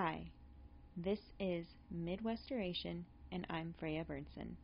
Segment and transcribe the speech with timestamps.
[0.00, 0.30] Hi,
[0.96, 4.54] this is Midwestoration, and I'm Freya Berndsen.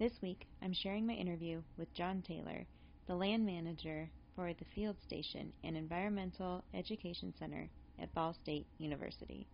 [0.00, 2.66] This week, I'm sharing my interview with John Taylor,
[3.06, 7.68] the land manager for the Field Station and Environmental Education Center
[8.00, 9.46] at Ball State University.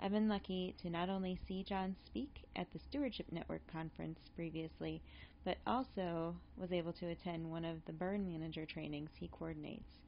[0.00, 5.02] I've been lucky to not only see John speak at the Stewardship Network conference previously,
[5.44, 9.98] but also was able to attend one of the burn manager trainings he coordinates.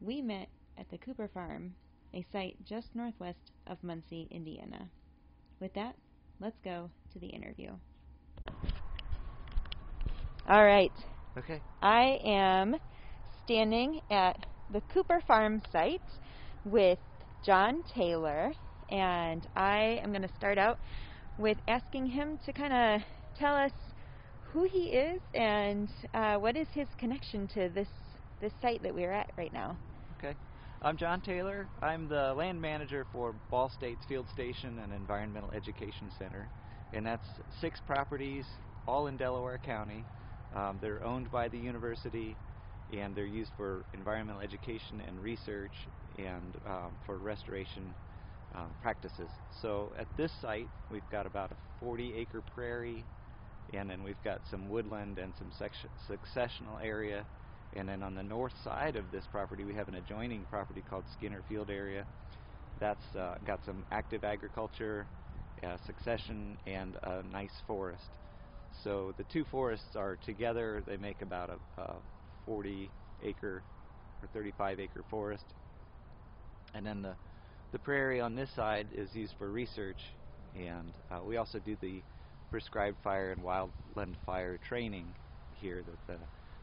[0.00, 0.48] We met
[0.78, 1.74] at the Cooper Farm,
[2.14, 4.88] a site just northwest of Muncie, Indiana.
[5.60, 5.94] With that,
[6.40, 7.70] let's go to the interview.
[10.48, 10.92] All right.
[11.38, 11.60] Okay.
[11.82, 12.76] I am
[13.44, 16.00] standing at the Cooper Farm site
[16.64, 16.98] with
[17.44, 18.52] John Taylor,
[18.90, 20.78] and I am going to start out
[21.38, 23.06] with asking him to kind of
[23.38, 23.72] tell us
[24.52, 27.88] who he is and uh, what is his connection to this
[28.40, 29.76] this site that we're at right now.
[30.18, 30.34] Okay.
[30.82, 31.68] I'm John Taylor.
[31.82, 36.48] I'm the land manager for Ball State's Field Station and Environmental Education Center,
[36.94, 37.26] and that's
[37.60, 38.46] six properties,
[38.88, 40.06] all in Delaware County.
[40.56, 42.34] Um, they're owned by the university,
[42.96, 45.74] and they're used for environmental education and research,
[46.16, 47.94] and um, for restoration
[48.56, 49.28] uh, practices.
[49.60, 53.04] So at this site, we've got about a 40-acre prairie,
[53.74, 55.52] and then we've got some woodland and some
[56.08, 57.26] successional area
[57.76, 61.04] and then on the north side of this property, we have an adjoining property called
[61.16, 62.04] Skinner Field Area.
[62.80, 65.06] That's uh, got some active agriculture,
[65.62, 68.08] uh, succession, and a nice forest.
[68.82, 70.82] So the two forests are together.
[70.86, 71.96] They make about a, a
[72.46, 72.90] 40
[73.22, 73.62] acre
[74.22, 75.44] or 35 acre forest.
[76.74, 77.14] And then the,
[77.72, 79.98] the prairie on this side is used for research.
[80.56, 82.02] And uh, we also do the
[82.50, 85.06] prescribed fire and wildland fire training
[85.60, 86.18] here that the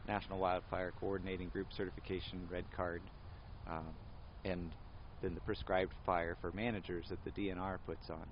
[0.08, 3.02] National Wildfire Coordinating Group certification red card,
[3.68, 3.84] um,
[4.44, 4.70] and
[5.22, 8.26] then the prescribed fire for managers that the DNR puts on.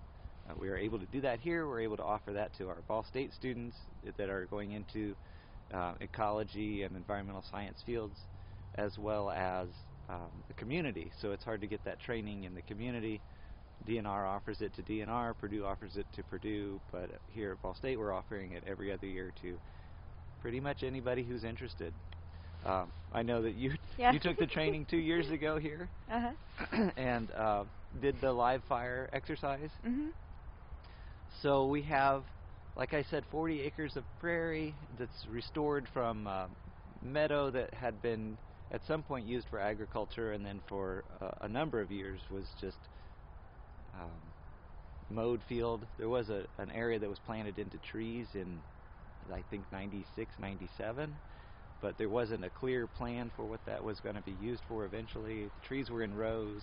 [0.49, 1.67] Uh, we are able to do that here.
[1.67, 3.77] We're able to offer that to our Ball State students
[4.17, 5.15] that are going into
[5.75, 8.17] uh, ecology and environmental science fields,
[8.77, 9.69] as well as
[10.09, 11.11] um, the community.
[11.21, 13.21] So it's hard to get that training in the community.
[13.89, 17.99] DNR offers it to DNR, Purdue offers it to Purdue, but here at Ball State
[17.99, 19.59] we're offering it every other year to
[20.41, 21.93] pretty much anybody who's interested.
[22.65, 24.13] Um, I know that you yeah.
[24.13, 26.91] you took the training two years ago here, uh-huh.
[26.97, 27.65] and uh,
[28.01, 29.71] did the live fire exercise.
[29.87, 30.09] Mm-hmm.
[31.43, 32.25] So we have,
[32.77, 36.47] like I said, 40 acres of prairie that's restored from uh,
[37.03, 38.39] meadow that had been
[38.73, 42.45] at some point used for agriculture, and then for uh, a number of years was
[42.61, 42.79] just
[43.95, 44.11] um,
[45.11, 45.87] mowed field.
[45.99, 48.59] There was a, an area that was planted into trees in
[49.33, 51.15] I think 96, 97,
[51.81, 54.85] but there wasn't a clear plan for what that was going to be used for
[54.85, 55.45] eventually.
[55.45, 56.63] The trees were in rows.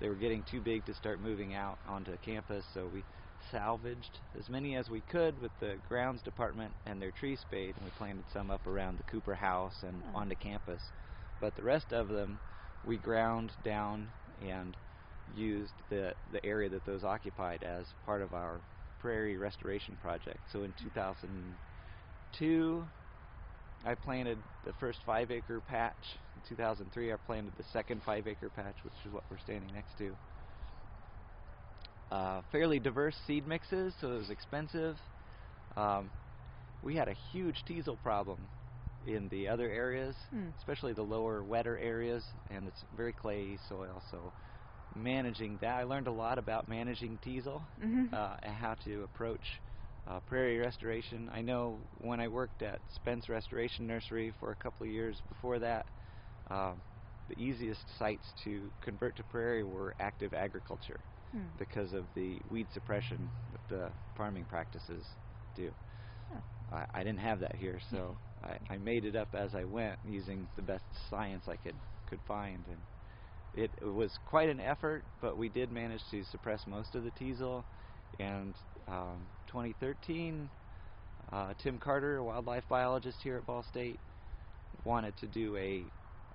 [0.00, 3.02] They were getting too big to start moving out onto campus, so we
[3.50, 7.84] salvaged as many as we could with the grounds department and their tree spade, and
[7.84, 10.18] we planted some up around the Cooper house and oh.
[10.18, 10.80] onto campus.
[11.40, 12.38] But the rest of them
[12.86, 14.08] we ground down
[14.46, 14.76] and
[15.36, 18.60] used the the area that those occupied as part of our
[19.00, 20.38] prairie restoration project.
[20.52, 21.28] So in 2000
[22.38, 22.84] 2002,
[23.84, 25.94] I planted the first five acre patch.
[26.36, 29.96] In 2003, I planted the second five acre patch, which is what we're standing next
[29.98, 30.16] to.
[32.10, 34.96] Uh, fairly diverse seed mixes, so it was expensive.
[35.76, 36.10] Um,
[36.82, 38.38] we had a huge teasel problem
[39.06, 40.48] in the other areas, hmm.
[40.58, 44.02] especially the lower, wetter areas, and it's very clayey soil.
[44.10, 44.32] So
[44.94, 48.14] managing that, I learned a lot about managing teasel mm-hmm.
[48.14, 49.60] uh, and how to approach
[50.08, 51.30] uh, prairie restoration.
[51.32, 55.58] I know when I worked at Spence Restoration Nursery for a couple of years before
[55.60, 55.86] that,
[56.50, 56.72] uh,
[57.28, 61.42] the easiest sites to convert to prairie were active agriculture hmm.
[61.58, 65.04] because of the weed suppression that the farming practices
[65.56, 65.70] do.
[66.34, 66.76] Oh.
[66.76, 69.98] I, I, didn't have that here, so I, I, made it up as I went
[70.06, 71.76] using the best science I could
[72.10, 75.04] could find, and it, it was quite an effort.
[75.20, 77.64] But we did manage to suppress most of the teasel,
[78.18, 78.54] and
[78.88, 80.48] um, 2013,
[81.30, 84.00] uh, Tim Carter, a wildlife biologist here at Ball State,
[84.84, 85.82] wanted to do a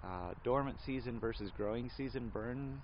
[0.05, 2.79] uh, dormant season versus growing season burn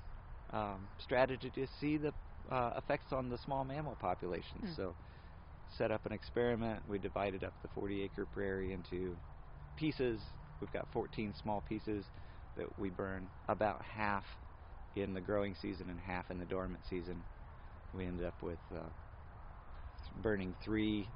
[0.51, 2.11] um, strategy to see the
[2.51, 4.61] uh, effects on the small mammal populations.
[4.61, 4.73] Hmm.
[4.75, 4.95] So,
[5.77, 6.81] set up an experiment.
[6.89, 9.15] We divided up the 40-acre prairie into
[9.77, 10.19] pieces.
[10.59, 12.05] We've got 14 small pieces
[12.57, 14.23] that we burn about half
[14.95, 17.23] in the growing season and half in the dormant season.
[17.95, 18.81] We ended up with uh,
[20.15, 21.09] burning three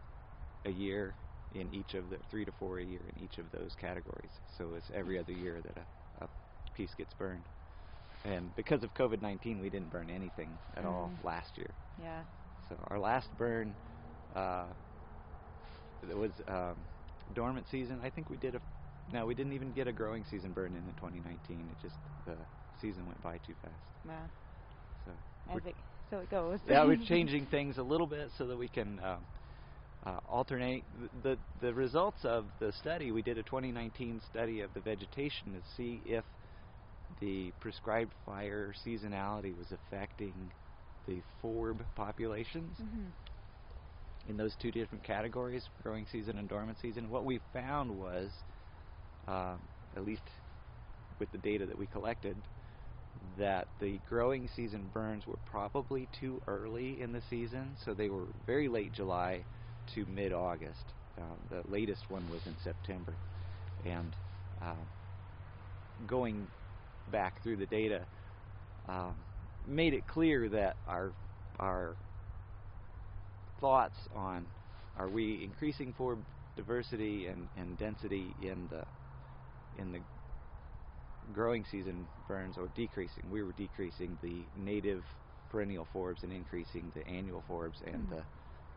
[0.66, 1.16] a year
[1.52, 4.32] in each of the three to four a year in each of those categories.
[4.58, 6.28] So it's every other year that a, a
[6.74, 7.48] piece gets burned.
[8.26, 11.24] and because of COVID-19, we didn't burn anything at all Mm.
[11.24, 11.74] last year.
[11.98, 12.24] Yeah.
[12.68, 13.76] So our last burn
[14.36, 14.74] uh,
[16.08, 16.86] it was um,
[17.34, 18.00] dormant season.
[18.04, 18.62] I think we did a
[19.12, 21.70] no, we didn't even get a growing season burn in in 2019.
[21.72, 22.36] It just the
[22.82, 23.74] season went by too fast.
[24.06, 24.26] Wow.
[25.06, 25.12] So
[25.50, 25.76] As we're- it,
[26.10, 26.60] so it goes.
[26.68, 29.18] yeah, we're changing things a little bit so that we can um,
[30.06, 30.84] uh, alternate.
[31.24, 35.62] The, the results of the study, we did a 2019 study of the vegetation to
[35.76, 36.24] see if
[37.22, 40.34] the prescribed fire seasonality was affecting
[41.08, 43.12] the forb populations Mhm.
[44.30, 47.10] in those two different categories, growing season and dormant season.
[47.10, 48.30] What we found was,
[49.28, 49.58] um,
[49.96, 50.24] at least
[51.20, 52.36] with the data that we collected,
[53.38, 58.26] that the growing season burns were probably too early in the season, so they were
[58.46, 59.42] very late July
[59.96, 60.84] to mid-August.
[61.18, 63.14] Um, the latest one was in September,
[63.86, 64.16] and
[64.62, 64.78] um,
[66.08, 66.48] going
[67.12, 68.02] back through the data
[68.88, 69.16] um,
[69.68, 71.12] made it clear that our
[71.60, 71.96] our
[73.60, 74.46] thoughts on
[74.98, 76.18] are we increasing forb
[76.56, 78.84] diversity and, and density in the
[79.82, 80.00] in the
[81.32, 83.30] growing season burns or decreasing.
[83.30, 85.06] We were decreasing the native
[85.50, 88.10] perennial forbs and increasing the annual forbs and Mhm.
[88.10, 88.26] the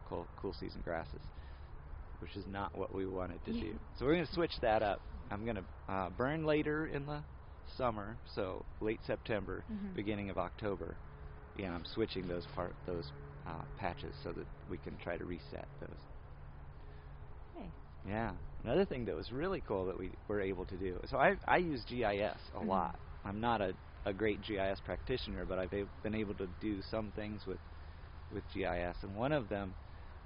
[0.04, 1.30] cool, cool season grasses,
[2.20, 3.60] which is not what we wanted to Yeah.
[3.72, 3.78] do.
[3.94, 5.02] So we're going to switch that up.
[5.30, 7.24] I'm going to uh, burn later in the
[7.76, 9.94] summer, so late September, Mhm.
[9.94, 10.98] beginning of October,
[11.56, 13.12] and I'm switching those part those
[13.46, 16.09] uh, patches so that we can try to reset those.
[18.06, 18.32] Yeah.
[18.64, 21.00] Another thing that was really cool that we were able to do.
[21.06, 22.64] So I I use GIS a Mhm.
[22.64, 22.98] lot.
[23.24, 23.74] I'm not a
[24.06, 27.60] a great GIS practitioner, but I've a- been able to do some things with
[28.30, 29.74] with GIS, and one of them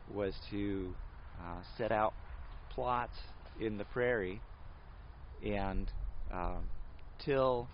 [0.07, 0.97] was to
[1.41, 2.15] uh, set out
[2.71, 3.17] plots
[3.57, 4.43] in the prairie
[5.45, 5.91] and
[6.31, 6.69] um,
[7.19, 7.69] till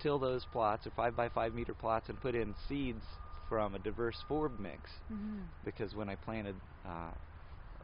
[0.00, 3.02] till those plots or five by five meter plots and put in seeds
[3.48, 5.50] from a diverse forb mix Mhm.
[5.64, 7.12] because when I planted, uh,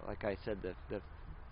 [0.06, 1.02] like I said, the the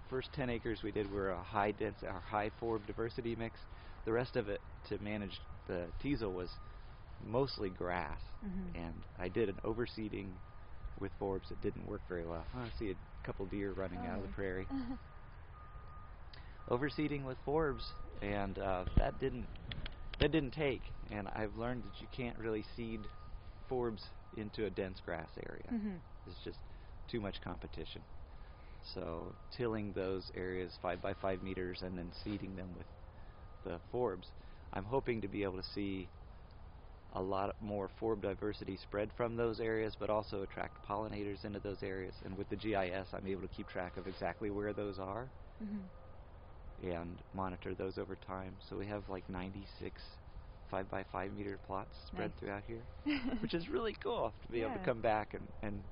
[0.08, 3.60] first 10 acres we did were a high dense or high forb diversity mix.
[4.04, 6.50] The rest of it to manage the teasel was
[7.20, 8.74] mostly grass, Mhm.
[8.74, 10.36] and I did an overseeding
[10.98, 12.46] with forbs that didn't work very well.
[12.54, 14.34] I see a couple deer running out of the Oh.
[14.34, 14.68] prairie.
[16.70, 17.92] Overseeding with forbs,
[18.22, 19.48] and uh, that didn't
[20.20, 20.92] that didn't take.
[21.10, 23.10] And I've learned that you can't really seed
[23.70, 24.02] forbs
[24.32, 25.72] into a dense grass area.
[25.72, 26.02] Mhm.
[26.26, 26.58] It's just
[27.08, 28.04] too much competition.
[28.82, 32.86] So tilling those areas five by five meters and then seeding them with
[33.64, 34.32] the forbs,
[34.72, 36.10] I'm hoping to be able to see
[37.12, 41.82] a lot more forb diversity spread from those areas, but also attract pollinators into those
[41.82, 42.14] areas.
[42.24, 45.90] And with the GIS, I'm able to keep track of exactly where those are Mhm.
[46.82, 48.58] and monitor those over time.
[48.68, 50.02] So we have like 96
[50.68, 52.38] five by five meter plots spread Nice.
[52.38, 52.86] throughout here,
[53.40, 55.84] which is really cool to be able to come back and, and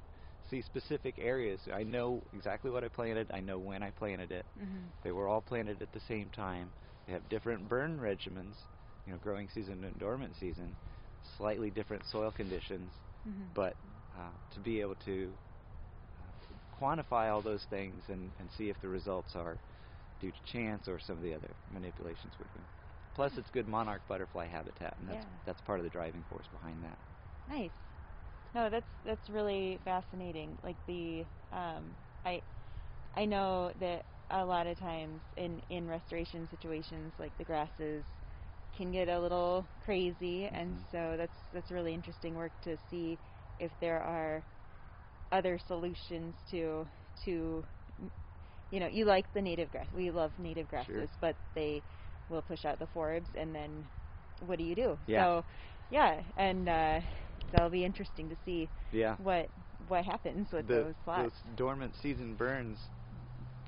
[0.51, 1.61] see specific areas.
[1.73, 3.31] I know exactly what I planted.
[3.33, 4.47] I know when I planted it.
[4.59, 4.93] Mhm.
[5.03, 6.73] They were all planted at the same time.
[7.07, 8.57] They have different burn regimens,
[9.07, 10.77] you know, growing season and dormant season,
[11.37, 12.93] slightly different soil conditions,
[13.27, 13.55] Mhm.
[13.55, 13.77] but
[14.17, 15.37] uh, to be able to
[16.21, 19.59] uh, quantify all those things and, and see if the results are
[20.21, 22.67] due to chance or some of the other manipulations we're doing.
[23.15, 25.31] Plus, it's good monarch butterfly habitat, and that's Yeah.
[25.45, 26.99] that's part of the driving force behind that.
[27.49, 27.73] Nice.
[28.55, 30.59] No, that's that's really fascinating.
[30.63, 32.43] Like the um, I
[33.15, 38.07] I know that a lot of times in in restoration situations, like the grasses
[38.77, 40.87] can get a little crazy, and Mhm.
[40.91, 43.19] so that's that's really interesting work to see
[43.59, 44.45] if there are
[45.33, 46.87] other solutions to
[47.25, 47.65] to
[48.71, 49.87] you know you like the native grass.
[49.93, 51.83] We love native grasses, but they
[52.29, 53.89] will push out the forbs, and then
[54.41, 54.99] what do you do?
[55.07, 55.27] Yeah.
[55.27, 55.45] So
[55.91, 57.01] yeah, and uh,
[57.53, 59.17] that'll be interesting to see Yeah.
[59.17, 59.49] what
[59.89, 61.33] what happens with the, those plots.
[61.45, 62.79] those dormant season burns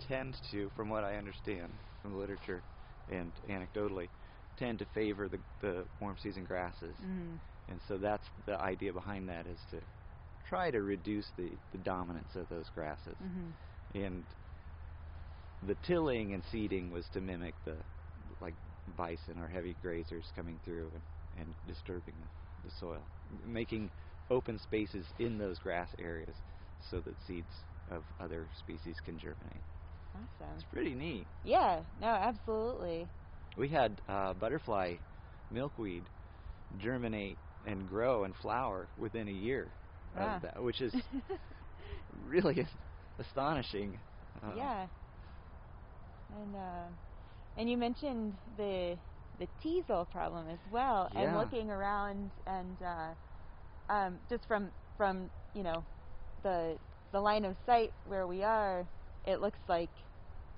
[0.08, 1.72] tend to, from what I understand
[2.02, 2.62] from the literature
[3.10, 4.08] and anecdotally,
[4.58, 6.94] tend to favor the, the warm season grasses.
[7.00, 7.38] Mhm.
[7.68, 9.80] And so that's the idea behind that is to
[10.48, 13.16] try to reduce the, the dominance of those grasses.
[13.22, 13.52] Mhm.
[13.94, 14.24] And
[15.66, 17.76] the tilling and seeding was to mimic the
[18.40, 18.54] like
[18.96, 21.02] bison or heavy grazers coming through and,
[21.46, 23.02] and disturbing the, the soil,
[23.44, 23.90] making
[24.30, 26.36] open spaces in those grass areas
[26.90, 29.64] so that seeds of other species can germinate.
[30.14, 30.56] Awesome.
[30.56, 31.28] It's pretty neat.
[31.42, 31.84] Yeah.
[32.00, 32.08] No.
[32.08, 33.08] Absolutely.
[33.56, 34.96] We had uh, butterfly
[35.50, 36.08] milkweed
[36.76, 39.74] germinate and grow and flower within a year
[40.14, 40.36] Wow.
[40.36, 40.94] of that, which is
[42.12, 42.66] really
[43.18, 44.00] astonishing.
[44.42, 44.86] Uh, yeah.
[46.30, 46.88] And uh,
[47.56, 48.98] and you mentioned the
[49.40, 51.10] the teasel problem as well.
[51.12, 51.20] Yeah.
[51.22, 55.82] And looking around and uh, um, just from from you know
[56.44, 56.76] the
[57.12, 58.86] the line of sight where we are,
[59.26, 59.90] it looks like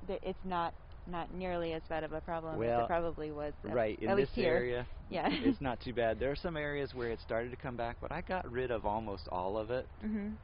[0.06, 0.74] th- it's not
[1.06, 3.52] not nearly as bad of a problem as it probably was.
[3.64, 4.54] At, right in at this here.
[4.54, 5.28] area, Yeah.
[5.30, 6.18] it's not too bad.
[6.20, 8.84] There are some areas where it started to come back, but I got rid of
[8.86, 10.34] almost all of it, Mhm.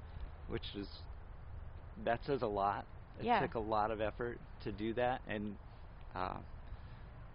[0.49, 0.89] which is
[2.05, 2.87] that says a lot.
[3.21, 3.41] It Yeah.
[3.41, 5.57] took a lot of effort to do that, and
[6.15, 6.37] uh,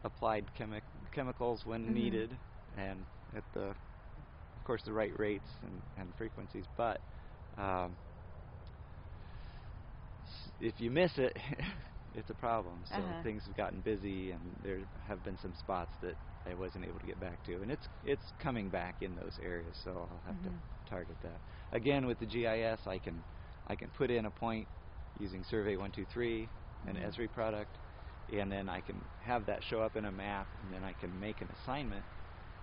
[0.03, 0.81] applied chemi-
[1.13, 1.93] chemicals when Mhm.
[1.93, 2.39] needed,
[2.75, 3.69] and at the,
[4.55, 6.67] of course, the right rates and, and frequencies.
[6.77, 7.01] But
[7.57, 7.97] um,
[10.59, 11.37] if you miss it,
[12.13, 12.85] it's a problem.
[12.95, 13.23] So Uh-huh.
[13.23, 17.05] things have gotten busy, and there have been some spots that I wasn't able to
[17.07, 19.77] get back to, and it's it's coming back in those areas.
[19.83, 20.43] So I'll have Mhm.
[20.43, 20.53] to
[20.89, 21.41] target that.
[21.71, 23.23] Again, with the GIS, I can
[23.67, 24.67] I can put in a point
[25.19, 26.51] using Survey 123,
[26.85, 27.03] an Mhm.
[27.03, 27.77] Esri product,
[28.31, 31.19] and then I can have that show up in a map, and then I can
[31.19, 32.03] make an assignment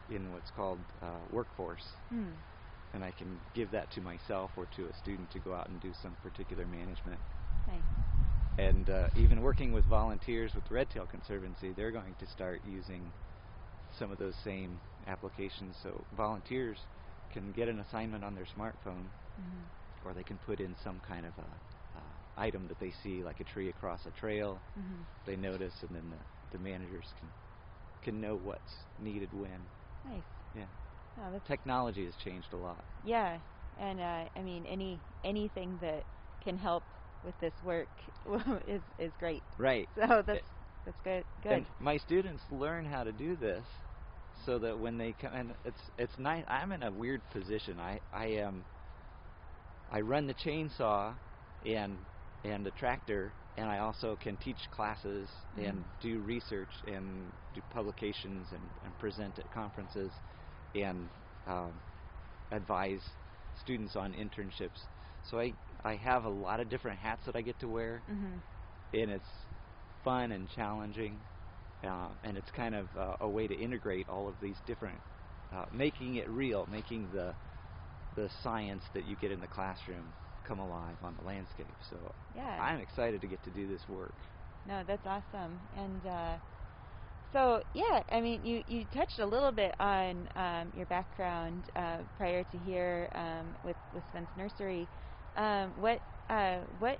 [0.08, 2.30] in what's called uh, Workforce, Hmm.
[2.94, 5.80] and I can give that to myself or to a student to go out and
[5.80, 7.20] do some particular management.
[7.68, 7.80] Nice.
[8.58, 12.60] And uh, even working with volunteers with the Red Tail Conservancy, they're going to start
[12.68, 13.12] using
[13.98, 15.76] some of those same applications.
[15.82, 16.78] So volunteers
[17.32, 19.06] can get an assignment on their smartphone,
[19.40, 19.64] Mhm.
[20.04, 21.46] or they can put in some kind of a
[22.40, 24.60] item that they see, like a tree across a trail.
[24.78, 25.06] Mhm.
[25.26, 27.28] They notice, and then the, the managers can
[28.02, 29.60] can know what's needed when.
[30.04, 30.22] Nice.
[30.56, 30.64] Yeah,
[31.18, 32.84] Oh, technology has changed a lot.
[33.04, 33.38] Yeah,
[33.78, 36.04] and uh, I mean any anything that
[36.42, 36.82] can help
[37.24, 37.88] with this work
[38.66, 39.42] is is great.
[39.58, 39.88] Right.
[39.96, 40.46] So that's
[40.86, 41.24] that's good.
[41.42, 41.52] Good.
[41.52, 43.64] And my students learn how to do this
[44.46, 47.78] so that when they come and it's it's nice I'm in a weird position.
[47.80, 48.64] I I am
[49.90, 51.14] I run the chainsaw
[51.64, 51.98] and
[52.44, 55.90] and a tractor and I also can teach classes and Mhm.
[56.00, 60.12] do research and do publications and, and present at conferences
[60.74, 61.10] and
[61.46, 61.80] um,
[62.50, 63.02] advise
[63.54, 64.86] students on internships.
[65.22, 65.54] So I
[65.84, 68.42] I have a lot of different hats that I get to wear Mhm.
[68.92, 69.28] and it's
[70.04, 71.24] fun and challenging,
[71.84, 75.02] uh, and it's kind of uh, a way to integrate all of these different,
[75.52, 77.34] uh, making it real, making the
[78.14, 80.14] the science that you get in the classroom
[80.50, 81.76] come alive on the landscape.
[81.90, 81.96] So
[82.34, 82.58] Yeah.
[82.60, 84.14] I'm excited to get to do this work.
[84.66, 85.58] No, that's awesome.
[85.76, 86.36] And uh,
[87.32, 91.98] so, yeah, I mean, you, you touched a little bit on um, your background uh,
[92.16, 94.88] prior to here um, with with Spence Nursery.
[95.36, 96.98] Um, what uh, what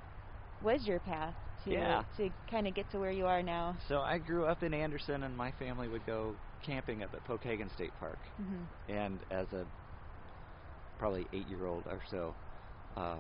[0.63, 2.03] was your path to Yeah.
[2.17, 3.77] to kind of get to where you are now?
[3.89, 7.73] So I grew up in Anderson, and my family would go camping up at Pokagon
[7.75, 8.19] State Park.
[8.37, 9.65] hmm and as a
[10.99, 12.35] probably eight year old or so,
[12.97, 13.17] uh,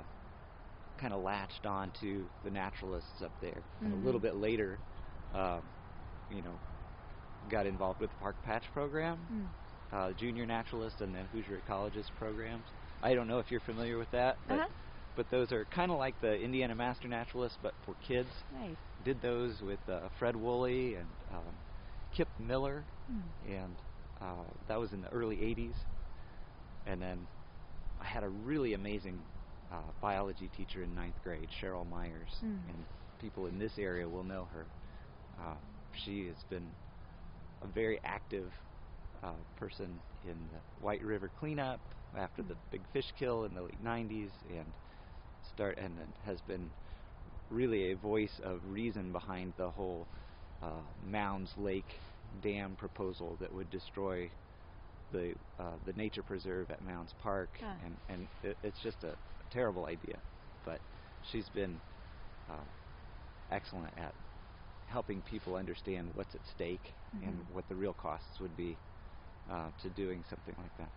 [1.00, 3.62] kind of latched on to the naturalists up there.
[3.82, 4.24] And a little Mhm.
[4.24, 4.78] bit later,
[5.34, 5.60] uh,
[6.30, 6.58] you know,
[7.48, 9.48] got involved with the Park Patch program, Mm.
[9.92, 12.66] uh, junior naturalist, and then Hoosier ecologist programs.
[13.02, 14.68] I don't know if you're familiar with that, but, Uh-huh.
[15.16, 18.30] but those are kind of like the Indiana Master Naturalist, but for kids.
[18.52, 18.76] Nice.
[19.02, 21.54] Did those with uh, Fred Woolley and um,
[22.12, 23.22] Kip Miller Mm.
[23.48, 23.76] and
[24.20, 25.74] uh, that was in the early 80s.
[26.86, 27.26] And then
[28.00, 29.18] I had a really amazing
[29.70, 32.68] uh, biology teacher in ninth grade, Cheryl Myers, Mm.
[32.68, 32.86] and
[33.18, 34.66] people in this area will know her.
[35.38, 35.56] Uh,
[35.92, 36.74] she has been
[37.62, 38.52] a very active
[39.22, 41.80] uh, person in the White River cleanup
[42.16, 44.72] after the big fish kill in the late 90s, and
[45.42, 46.70] start and has been
[47.50, 50.08] really a voice of reason behind the whole
[50.62, 52.00] uh, Mounds Lake
[52.42, 54.30] dam proposal that would destroy
[55.12, 57.50] the uh, the nature preserve at Mounds Park,
[57.84, 59.16] and and it, it's just a
[59.50, 60.16] terrible idea.
[60.64, 60.80] But
[61.22, 61.80] she's been
[62.48, 62.64] uh,
[63.50, 64.14] excellent at
[64.86, 67.54] helping people understand what's at stake and Mhm.
[67.54, 68.78] what the real costs would be
[69.50, 70.90] uh, to doing something like that.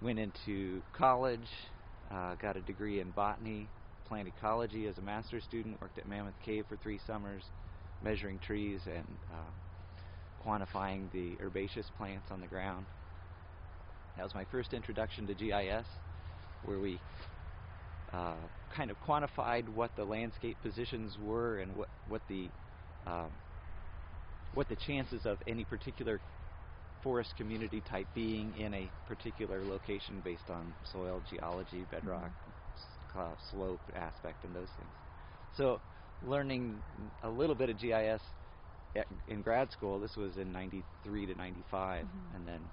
[0.00, 1.48] Went into college,
[2.10, 3.70] uh, got a degree in botany,
[4.04, 7.44] plant ecology as a master's student, worked at Mammoth Cave for three summers,
[8.02, 9.50] measuring trees and uh,
[10.44, 12.86] quantifying the herbaceous plants on the ground.
[14.16, 15.86] That was my first introduction to GIS,
[16.62, 17.02] where we
[18.12, 22.50] uh, kind of quantified what the landscape positions were and what what the
[23.06, 23.32] um,
[24.52, 26.20] what the chances of any particular
[27.02, 32.32] forest community type being in a particular location based on soil, geology, bedrock,
[32.76, 34.94] s- cloud, slope aspect, and those things.
[35.52, 35.80] So,
[36.22, 36.82] learning
[37.22, 38.22] a little bit of GIS
[38.94, 42.34] at, in grad school, this was in 93 to 95, Mhm.
[42.34, 42.70] and then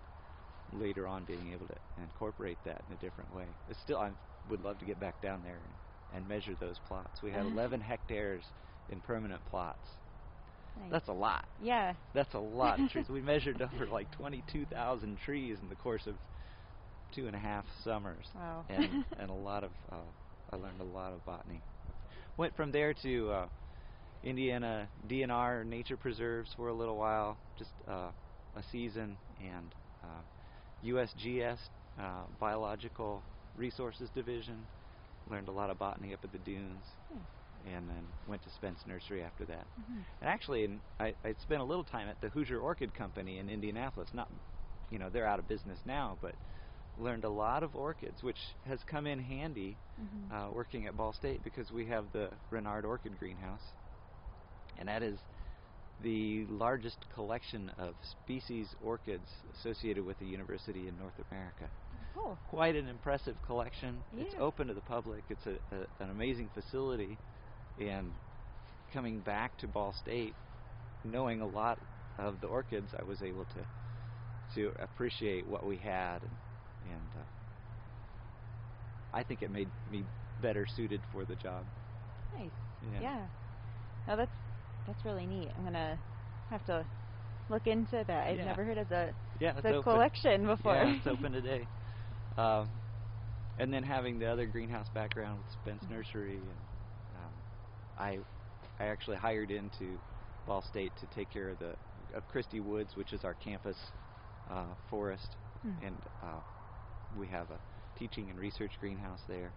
[0.73, 3.45] later on being able to incorporate that in a different way.
[3.69, 4.11] It's still, I
[4.49, 5.73] would love to get back down there and,
[6.17, 7.21] and measure those plots.
[7.21, 7.49] We had Uh-huh.
[7.53, 8.43] 11 hectares
[8.89, 9.87] in permanent plots
[10.81, 10.91] Nice.
[10.91, 11.45] That's a lot.
[11.61, 11.93] Yeah.
[12.13, 13.05] That's a lot of trees.
[13.09, 16.15] We measured over like 22,000 trees in the course of
[17.13, 18.25] two and a half summers.
[18.35, 18.63] Wow.
[18.69, 19.95] And, and a lot of, uh,
[20.51, 21.61] I learned a lot of botany.
[22.37, 23.47] Went from there to uh,
[24.23, 28.11] Indiana DNR nature preserves for a little while, just uh,
[28.55, 30.21] a season, and uh,
[30.83, 31.57] USGS
[31.99, 33.21] uh, Biological
[33.55, 34.57] Resources Division.
[35.29, 36.83] Learned a lot of botany up at the dunes,
[37.13, 37.21] Nice.
[37.75, 39.67] and then went to Spence Nursery after that.
[39.79, 40.03] Mhm.
[40.21, 43.49] And actually, in, I, I spent a little time at the Hoosier Orchid Company in
[43.49, 44.09] Indianapolis.
[44.13, 44.27] Not,
[44.89, 46.33] you know, they're out of business now, but
[46.97, 50.31] learned a lot of orchids, which has come in handy Mhm.
[50.31, 53.73] uh, working at Ball State because we have the Rinard Orchid Greenhouse,
[54.77, 55.19] and that is
[56.03, 59.27] the largest collection of species orchids
[59.59, 61.69] associated with the university in North America.
[62.15, 62.37] Cool.
[62.49, 63.97] Quite an impressive collection.
[64.15, 64.23] Yeah.
[64.23, 65.23] It's open to the public.
[65.29, 67.17] It's a, a, an amazing facility,
[67.79, 68.11] and
[68.93, 70.33] coming back to Ball State,
[71.03, 71.79] knowing a lot
[72.17, 73.65] of the orchids, I was able to
[74.55, 76.31] to appreciate what we had, and,
[76.89, 77.23] and uh,
[79.13, 80.03] I think it made me
[80.41, 81.65] better suited for the job.
[82.35, 82.49] Nice.
[82.93, 83.01] Yeah.
[83.01, 83.27] Yeah.
[84.07, 84.31] No, that's
[84.87, 85.51] that's really neat.
[85.57, 85.97] I'm gonna
[86.49, 86.85] have to
[87.49, 88.27] look into that.
[88.27, 88.45] I've Yeah.
[88.45, 90.75] never heard of the Yeah, the collection before.
[90.75, 91.67] Yeah, it's open today.
[92.37, 92.69] Um,
[93.57, 96.59] and then having the other greenhouse background with Spence Nursery, and
[97.15, 97.33] um,
[97.97, 98.19] I
[98.79, 99.97] I actually hired into
[100.45, 101.75] Ball State to take care of the
[102.13, 103.77] of Christy Woods, which is our campus
[104.49, 105.71] uh, forest, Hmm.
[105.85, 106.39] and uh,
[107.15, 107.59] we have a
[107.97, 109.51] teaching and research greenhouse there,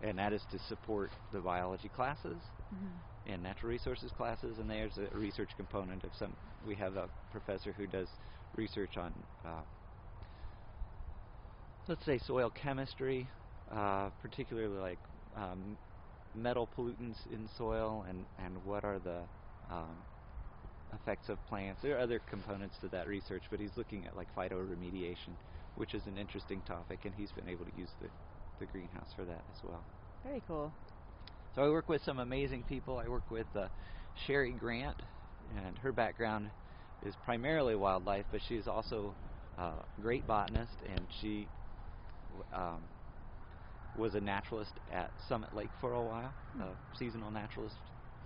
[0.00, 2.42] and that is to support the biology classes
[2.74, 3.00] Mhm.
[3.26, 6.36] And natural resources classes, and there's a research component of some.
[6.64, 8.08] We have a professor who does
[8.56, 9.12] research on,
[9.44, 9.62] uh,
[11.88, 13.28] let's say, soil chemistry,
[13.70, 14.98] uh, particularly like
[15.36, 15.76] um,
[16.34, 19.22] metal pollutants in soil, and and what are the
[19.70, 20.04] um,
[20.94, 21.82] effects of plants.
[21.82, 25.36] There are other components to that research, but he's looking at like phytoremediation,
[25.74, 28.08] which is an interesting topic, and he's been able to use the
[28.58, 29.84] the greenhouse for that as well.
[30.24, 30.72] Very cool.
[31.56, 32.98] So I work with some amazing people.
[32.98, 33.68] I work with uh,
[34.26, 34.94] Sherry Grant,
[35.64, 36.50] and her background
[37.06, 39.14] is primarily wildlife, but she's also
[39.58, 41.46] uh, a great botanist, and she
[42.54, 42.82] um,
[43.96, 46.62] was a naturalist at Summit Lake for a while, Hmm.
[46.62, 47.76] a seasonal naturalist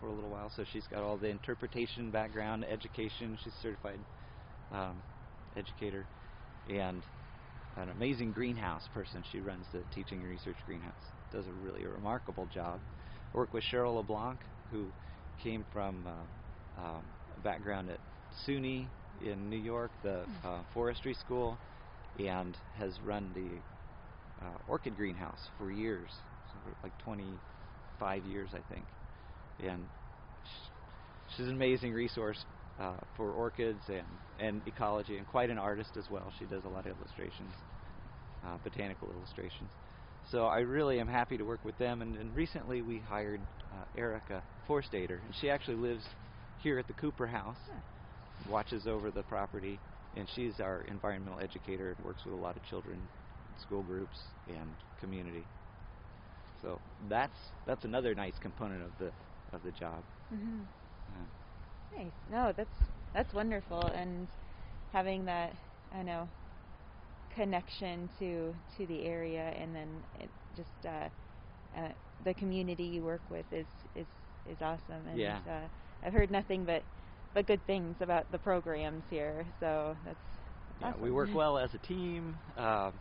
[0.01, 0.51] for a little while.
[0.57, 3.39] So she's got all the interpretation background, education.
[3.45, 4.01] She's a certified
[4.73, 4.97] um,
[5.57, 6.05] educator,
[6.69, 7.01] and
[7.77, 9.23] an amazing greenhouse person.
[9.31, 10.93] She runs the teaching and research greenhouse.
[11.33, 12.81] Does a really remarkable job.
[13.33, 14.93] I work with Cheryl LeBlanc, who
[15.39, 17.05] came from uh, um,
[17.37, 18.01] a background at
[18.47, 18.89] SUNY
[19.21, 20.47] in New York, the Hmm.
[20.47, 21.61] uh, forestry school,
[22.19, 23.63] and has run the
[24.45, 26.11] uh, orchid greenhouse for years,
[26.83, 28.87] like 25 years, I think.
[29.59, 29.89] And
[31.27, 32.45] she's an amazing resource
[32.79, 36.33] uh, for orchids and, and ecology, and quite an artist as well.
[36.39, 37.55] She does a lot of illustrations,
[38.45, 39.73] uh, botanical illustrations.
[40.31, 42.03] So I really am happy to work with them.
[42.03, 43.41] And, and recently we hired
[43.73, 46.05] uh, Erica Forstater, and she actually lives
[46.59, 47.57] here at the Cooper House,
[48.49, 49.81] watches over the property,
[50.17, 52.99] and she's our environmental educator and works with a lot of children,
[53.63, 55.45] school groups, and community.
[56.63, 59.13] So that's that's another nice component of the
[59.53, 60.05] of the job.
[60.33, 60.63] Mhm.
[61.15, 61.27] Uh,
[61.97, 62.13] Nice.
[62.31, 62.77] No, that's
[63.15, 64.29] that's wonderful, and
[64.93, 65.53] having that,
[65.93, 66.29] I know,
[67.31, 71.09] connection to to the area, and then it just uh,
[71.77, 71.91] uh,
[72.21, 74.09] the community you work with is is
[74.47, 75.07] is awesome.
[75.07, 75.41] And Yeah.
[75.47, 75.69] uh,
[76.03, 76.85] I've heard nothing but
[77.33, 79.47] but good things about the programs here.
[79.61, 80.25] So that's
[80.79, 80.99] yeah, awesome.
[80.99, 83.01] we work well as a team um,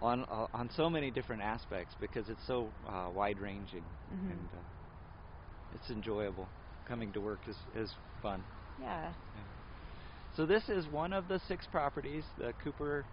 [0.00, 4.30] on uh, on so many different aspects because it's so uh, wide ranging Mhm.
[4.30, 4.62] and uh,
[5.70, 6.52] it's enjoyable.
[6.86, 8.46] Coming to work is is fun.
[8.76, 9.14] Yeah.
[10.38, 13.04] So this is one of the six properties, the Cooper.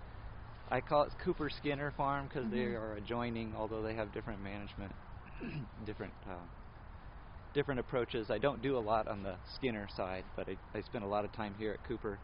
[0.69, 2.75] I call it Cooper Skinner Farm because they Mhm.
[2.75, 4.93] are adjoining, although they have different management,
[5.85, 6.45] different uh,
[7.55, 8.29] different approaches.
[8.29, 11.25] I don't do a lot on the Skinner side, but I, I spend a lot
[11.25, 12.19] of time here at Cooper.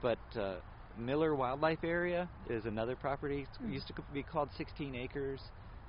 [0.00, 0.56] But uh,
[0.96, 3.42] Miller Wildlife Area is another property.
[3.42, 3.72] It Hmm.
[3.72, 5.40] used to be called 16 acres.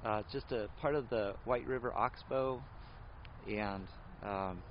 [0.05, 2.61] Uh, it's just a part of the White River Oxbow,
[3.47, 3.87] and
[4.21, 4.61] um,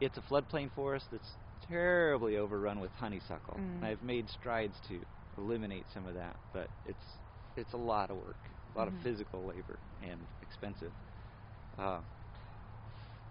[0.00, 1.28] it's a floodplain forest that's
[1.68, 3.54] terribly overrun with honeysuckle.
[3.58, 3.76] Mm.
[3.76, 5.00] And I've made strides to
[5.38, 7.04] eliminate some of that, but it's
[7.56, 8.36] it's a lot of work,
[8.74, 8.96] a lot Mhm.
[8.96, 10.92] of physical labor, and expensive.
[11.78, 12.00] Uh,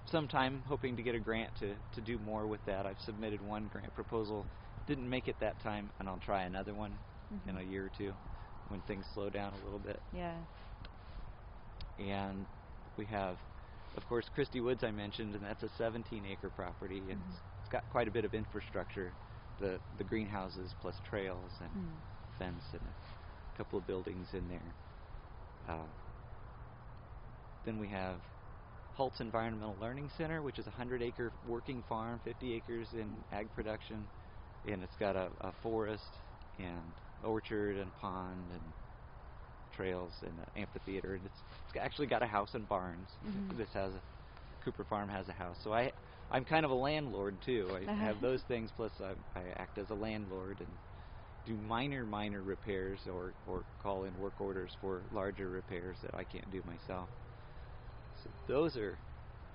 [0.06, 2.86] sometime hoping to get a grant to to do more with that.
[2.86, 4.46] I've submitted one grant proposal,
[4.88, 6.98] didn't make it that time, and I'll try another one
[7.48, 7.60] in Mhm.
[7.60, 8.14] a year or two
[8.70, 10.38] when things slow down a little bit Yeah.
[12.00, 12.46] and
[12.98, 13.38] we have
[13.96, 17.30] of course, Christy Woods I mentioned, and that's a 17-acre property, and Mhm.
[17.30, 17.42] it's, it's
[17.74, 19.12] got quite a bit of infrastructure,
[19.60, 22.38] the the greenhouses plus trails and Mm.
[22.40, 24.72] fence and a couple of buildings in there.
[25.68, 25.88] Uh,
[27.66, 28.16] then we have
[28.98, 34.06] Hults Environmental Learning Center, which is a 100-acre working farm, 50 acres in ag production,
[34.70, 36.04] and it's got a, a forest
[36.60, 36.82] and
[37.24, 38.62] orchard and pond and
[39.76, 41.16] trails and an amphitheater.
[41.16, 43.08] And it's, it's actually got a house and barns.
[43.26, 43.58] Mhm.
[43.58, 44.02] This has a
[44.64, 45.92] Cooper Farm has a house, so I
[46.34, 47.68] I'm kind of a landlord too.
[47.72, 50.68] I have those things plus I, I act as a landlord and
[51.46, 56.24] do minor minor repairs or or call in work orders for larger repairs that I
[56.24, 57.08] can't do myself.
[58.24, 58.98] So those are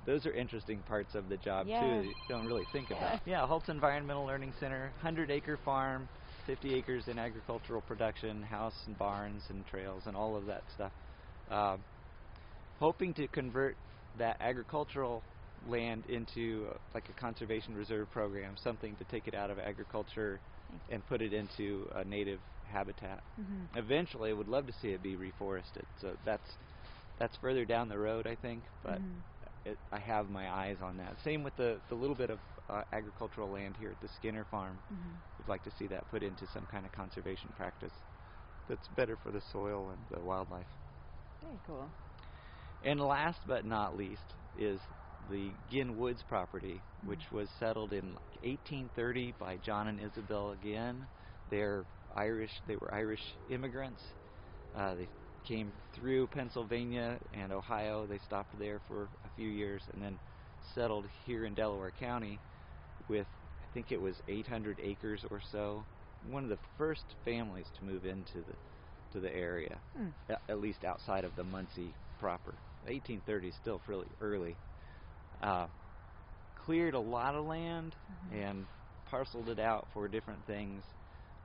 [0.06, 1.80] those are interesting parts of the job Yeah.
[1.80, 3.20] too that you don't really think about.
[3.26, 6.08] Yeah, Hults Environmental Learning Center, 100 acre farm,
[6.46, 10.92] 50 acres in agricultural production, house and barns and trails and all of that stuff.
[11.50, 11.78] Um,
[12.80, 13.76] hoping to convert
[14.18, 15.22] that agricultural
[15.66, 20.40] land into uh, like a conservation reserve program, something to take it out of agriculture
[20.90, 23.22] and put it into a native habitat.
[23.40, 23.68] Mhm.
[23.76, 25.84] Eventually, I would love to see it be reforested.
[26.00, 26.56] So that's
[27.18, 28.64] that's further down the road, I think.
[28.82, 29.22] But Mhm.
[29.64, 31.18] it, I have my eyes on that.
[31.20, 34.78] Same with the the little bit of uh, agricultural land here at the Skinner Farm.
[34.92, 35.20] Mhm.
[35.38, 37.92] Would like to see that put into some kind of conservation practice
[38.68, 40.68] that's better for the soil and the wildlife.
[41.42, 41.90] Very cool.
[42.82, 44.80] And last but not least is
[45.28, 47.32] the Ginn Woods property, which Mhm.
[47.32, 51.08] was settled in like 1830 by John and Isabel Ginn.
[51.48, 52.52] They're Irish.
[52.66, 54.02] They were Irish immigrants.
[54.74, 55.08] Uh, they
[55.44, 58.06] came through Pennsylvania and Ohio.
[58.06, 60.20] They stopped there for a few years and then
[60.74, 62.40] settled here in Delaware County
[63.08, 63.28] with
[63.62, 65.86] I think it was 800 acres or so.
[66.22, 68.54] One of the first families to move into the
[69.12, 69.82] to the area
[70.28, 72.62] a- at least outside of the Muncie proper.
[72.86, 74.58] 1830 is still really early.
[75.42, 75.66] Uh,
[76.64, 78.32] cleared a lot of land Mhm.
[78.44, 78.66] and
[79.06, 80.82] parceled it out for different things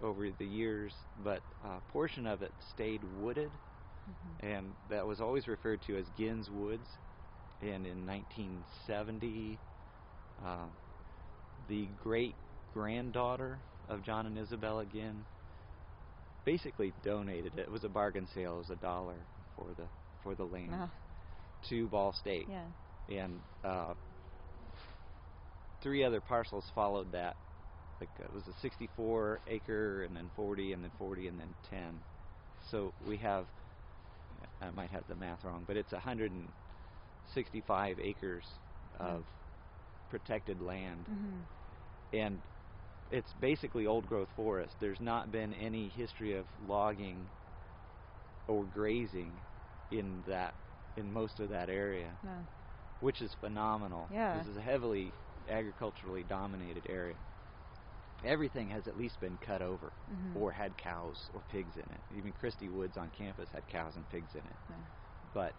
[0.01, 3.51] over the years, but a portion of it stayed wooded,
[4.09, 4.39] Mhm.
[4.39, 6.87] and that was always referred to as Ginn's Woods.
[7.61, 9.57] And in 1970,
[10.43, 10.67] uh,
[11.67, 12.35] the great
[12.73, 15.25] granddaughter of John and Isabella Ginn
[16.43, 17.59] basically donated it.
[17.59, 18.55] It was a bargain sale.
[18.55, 19.15] It was a dollar
[19.55, 19.87] for the
[20.23, 20.89] for the land Ah,
[21.69, 22.65] to Ball State, yeah.
[23.09, 23.93] And uh,
[25.81, 27.35] three other parcels followed that.
[27.99, 31.53] Like uh, it was a 64 acre, and then 40, and then 40, and then
[31.69, 31.99] 10.
[32.71, 33.45] So we have.
[34.61, 38.45] I might have the math wrong, but it's 165 acres
[38.99, 39.25] of
[40.09, 41.45] protected land Mhm.
[42.13, 42.41] and
[43.11, 44.75] it's basically old growth forest.
[44.79, 47.29] There's not been any history of logging
[48.47, 49.39] or grazing
[49.91, 50.53] in that
[50.97, 52.45] in most of that area, No.
[53.03, 54.07] Which is phenomenal.
[54.13, 54.37] Yeah.
[54.37, 55.11] This is a heavily
[55.49, 57.15] agriculturally dominated area.
[58.23, 60.37] Everything has at least been cut over Mhm.
[60.37, 62.01] or had cows or pigs in it.
[62.17, 64.55] Even Christy Woods on campus had cows and pigs in it.
[64.69, 64.75] Yeah.
[65.33, 65.53] But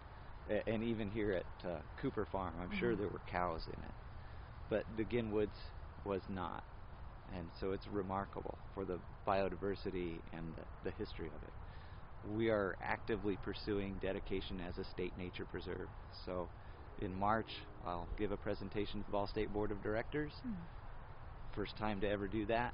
[0.67, 2.97] and even here at uh, Cooper Farm, I'm sure Mhm.
[2.97, 3.93] there were cows in it.
[4.69, 5.57] But the Ginn Woods
[6.03, 6.63] was not.
[7.35, 11.53] And so it's remarkable for the biodiversity and the, the history of it.
[12.35, 15.89] We are actively pursuing dedication as a state nature preserve.
[16.25, 16.47] So
[16.99, 17.49] in March,
[17.85, 20.31] I'll give a presentation to the Ball State Board of Directors.
[20.43, 20.51] Hmm.
[21.53, 22.73] First time to ever do that.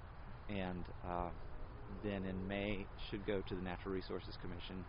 [0.50, 1.30] And uh,
[2.04, 4.84] then in May, should go to the Natural Resources Commission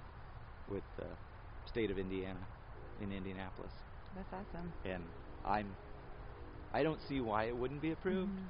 [0.70, 1.06] with the
[1.68, 2.40] state of Indiana
[3.00, 3.72] in Indianapolis.
[4.14, 4.72] That's awesome.
[4.84, 5.02] And
[5.44, 5.66] I'm
[6.74, 8.32] I don't see why it wouldn't be approved.
[8.32, 8.46] Mhm.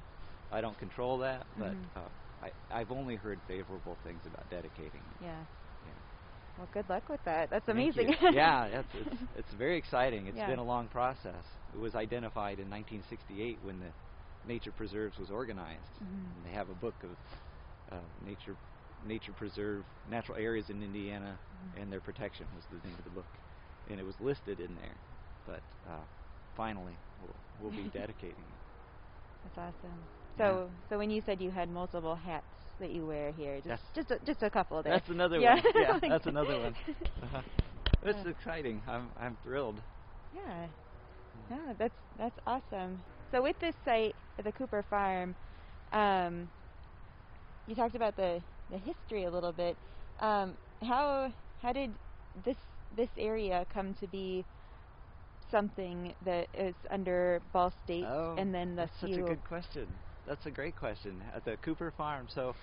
[0.52, 1.96] I don't control that, but Mhm.
[1.96, 2.08] uh,
[2.42, 5.02] I, I've only heard favorable things about dedicating.
[5.16, 5.22] it.
[5.24, 5.42] Yeah.
[6.56, 7.50] Well, good luck with that.
[7.50, 8.14] That's amazing.
[8.32, 10.26] yeah, it's, it's it's very exciting.
[10.26, 10.48] It's Yeah.
[10.48, 11.44] been a long process.
[11.72, 13.92] It was identified in 1968 when the
[14.44, 15.92] Nature Preserves was organized.
[16.02, 16.36] Mhm.
[16.36, 17.18] And they have a book of
[17.90, 18.56] uh, nature
[19.04, 21.82] nature preserve natural areas in Indiana Mhm.
[21.82, 23.38] and their protection was the name of the book,
[23.88, 24.96] and it was listed in there.
[25.44, 26.04] But uh,
[26.54, 28.60] finally, we'll, we'll be dedicating it.
[29.42, 30.06] That's awesome.
[30.36, 30.58] Yeah.
[30.60, 32.46] So, so when you said you had multiple hats
[32.78, 35.02] that you wear here, just just a, just a couple there.
[35.02, 35.54] That's another Yeah.
[35.54, 35.64] one.
[35.74, 36.76] Yeah, that's another one.
[37.22, 37.42] Uh-huh.
[38.02, 38.24] It's Yeah.
[38.24, 38.82] exciting.
[38.86, 39.82] I'm I'm thrilled.
[40.32, 40.68] Yeah.
[41.50, 43.04] Yeah, that's that's awesome.
[43.30, 45.34] So with this site at the Cooper Farm,
[45.92, 46.50] um,
[47.66, 49.78] you talked about the the history a little bit.
[50.20, 51.98] Um, how how did
[52.34, 52.58] this
[52.90, 54.46] this area come to be
[55.50, 59.98] something that is under Ball State Oh, and then the that's such a good question.
[60.26, 61.20] That's a great question.
[61.34, 62.54] At the Cooper Farm, so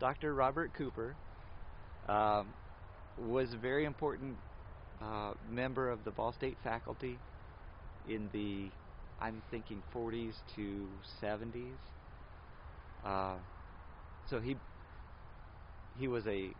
[0.00, 0.34] Dr.
[0.34, 1.16] Robert Cooper
[2.08, 2.46] um,
[3.18, 4.36] was a very important
[5.02, 7.18] uh, member of the Ball State faculty
[8.08, 8.70] in the,
[9.20, 10.86] I'm thinking 40s to
[11.22, 11.74] 70s.
[13.04, 13.34] Uh,
[14.28, 14.56] so he
[15.98, 16.50] he was a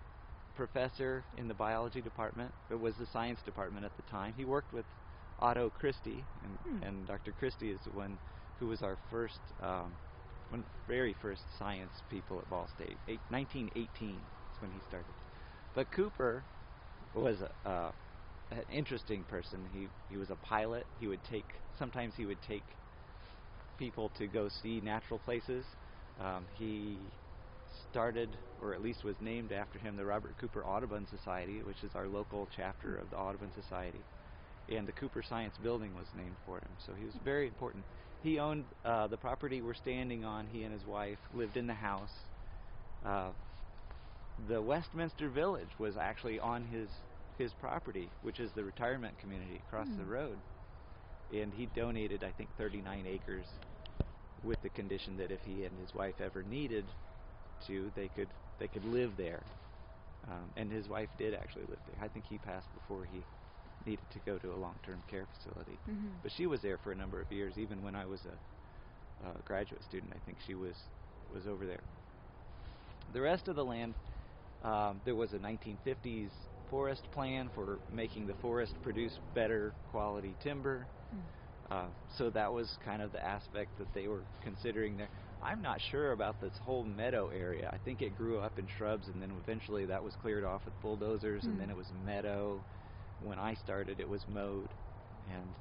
[0.56, 2.50] professor in the biology department.
[2.70, 4.34] It was the science department at the time.
[4.36, 4.84] He worked with
[5.40, 6.82] Otto Christy, and, Hmm.
[6.82, 7.32] and Dr.
[7.38, 8.18] Christy is the one
[8.58, 9.92] who was our first, um,
[10.50, 12.96] one very first science people at Ball State.
[13.08, 14.16] Eight, 1918 is
[14.60, 15.06] when he started.
[15.74, 16.42] But Cooper
[17.14, 17.92] was a, uh,
[18.50, 19.60] an interesting person.
[19.72, 20.86] He he was a pilot.
[21.00, 21.44] He would take
[21.78, 22.62] sometimes he would take
[23.78, 25.64] people to go see natural places.
[26.20, 26.96] Um, he
[27.90, 28.28] started,
[28.62, 32.08] or at least was named after him, the Robert Cooper Audubon Society, which is our
[32.08, 34.00] local chapter of the Audubon Society.
[34.68, 37.84] And the Cooper Science Building was named for him, so he was very important.
[38.22, 40.46] He owned uh, the property we're standing on.
[40.46, 42.12] He and his wife lived in the house.
[43.04, 43.32] Uh,
[44.48, 46.90] the Westminster Village was actually on his
[47.38, 50.10] his property, which is the retirement community across the Hmm.
[50.10, 50.38] road.
[51.32, 53.46] And he donated, I think, 39 acres
[54.42, 56.84] with the condition that if he and his wife ever needed
[57.66, 59.42] to, they could they could live there.
[60.26, 61.96] Um, and his wife did actually live there.
[62.02, 63.24] I think he passed before he
[63.88, 65.78] needed to go to a long-term care facility.
[65.88, 66.10] Mhm.
[66.22, 68.36] But she was there for a number of years, even when I was a,
[69.28, 70.12] a graduate student.
[70.14, 70.76] I think she was
[71.34, 71.82] was over there.
[73.12, 73.94] The rest of the land,
[74.64, 76.30] um, there was a 1950s
[76.70, 80.86] forest plan for making the forest produce better quality timber.
[81.10, 81.20] Hmm.
[81.70, 85.08] Uh, so that was kind of the aspect that they were considering there.
[85.42, 87.70] I'm not sure about this whole meadow area.
[87.72, 90.74] I think it grew up in shrubs, and then eventually that was cleared off with
[90.82, 91.72] bulldozers, and then Hmm.
[91.72, 92.60] it was meadow.
[93.18, 94.74] When I started, it was mowed,
[95.26, 95.58] and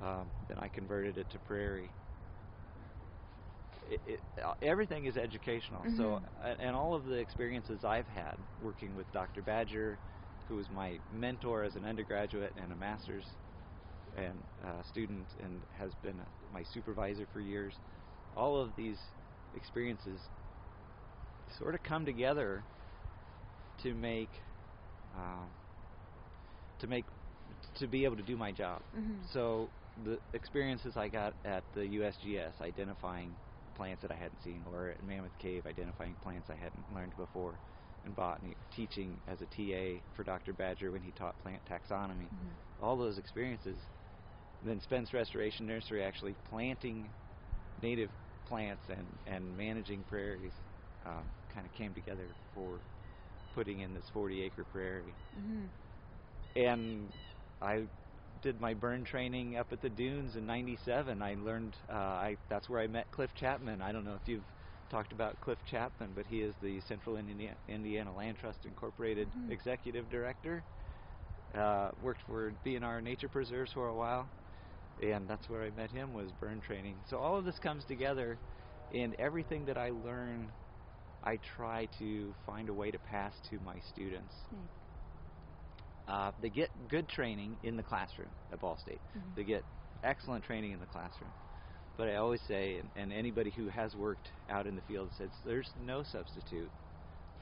[0.00, 1.94] um, then I converted it to prairie.
[3.82, 5.88] It, it, uh, everything is educational.
[5.88, 6.28] So, Mhm.
[6.40, 9.42] a- and all of the experiences I've had working with Dr.
[9.42, 10.00] Badger,
[10.44, 13.36] who was my mentor as an undergraduate and a master's
[14.14, 17.80] and uh, student, and has been my supervisor for years.
[18.32, 19.00] All of these
[19.52, 20.30] experiences
[21.48, 22.66] sort of come together
[23.78, 24.42] to make
[25.14, 25.56] um,
[26.78, 27.06] to make
[27.74, 28.82] to be able to do my job.
[28.94, 29.26] Mhm.
[29.32, 33.36] So the experiences I got at the USGS, identifying
[33.74, 37.58] plants that I hadn't seen, or at Mammoth Cave, identifying plants I hadn't learned before,
[38.04, 40.52] in botany, teaching as a TA for Dr.
[40.52, 42.30] Badger when he taught plant taxonomy.
[42.30, 42.56] Mhm.
[42.80, 43.78] All those experiences.
[44.62, 47.12] Then Spence Restoration Nursery actually planting
[47.80, 48.10] native
[48.44, 50.54] plants and, and managing prairies
[51.04, 52.80] um, kind of came together for
[53.54, 55.70] putting in this 40 acre prairie Mhm.
[56.56, 57.12] And
[57.62, 57.84] I
[58.42, 61.22] did my burn training up at the dunes in '97.
[61.22, 63.80] I learned uh, I that's where I met Cliff Chapman.
[63.82, 64.44] I don't know if you've
[64.90, 69.50] talked about Cliff Chapman, but he is the Central Indiana, Indiana Land Trust Incorporated Mhm.
[69.52, 70.62] executive director.
[71.54, 74.28] Uh, worked for DNR Nature Preserves for a while,
[75.02, 76.96] and that's where I met him was burn training.
[77.08, 78.38] So all of this comes together,
[78.94, 80.50] and everything that I learn,
[81.24, 84.34] I try to find a way to pass to my students.
[84.52, 84.77] Nice.
[86.08, 89.02] Uh, they get good training in the classroom at Ball State.
[89.14, 89.36] Mhm.
[89.36, 89.66] They get
[90.02, 91.34] excellent training in the classroom.
[91.96, 95.32] But I always say, and, and anybody who has worked out in the field says,
[95.44, 96.72] there's no substitute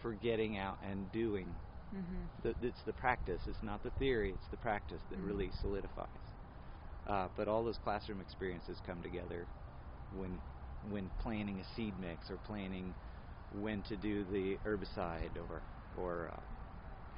[0.02, 1.60] for getting out and doing.
[1.92, 2.30] Mhm.
[2.42, 3.42] The, it's the practice.
[3.46, 4.32] It's not the theory.
[4.32, 5.22] It's the practice that Mhm.
[5.22, 6.08] really solidifies.
[7.06, 9.48] Uh, but all those classroom experiences come together
[10.10, 10.40] when
[10.82, 12.94] when planning a seed mix or planning
[13.50, 16.44] when to do the herbicide or or uh,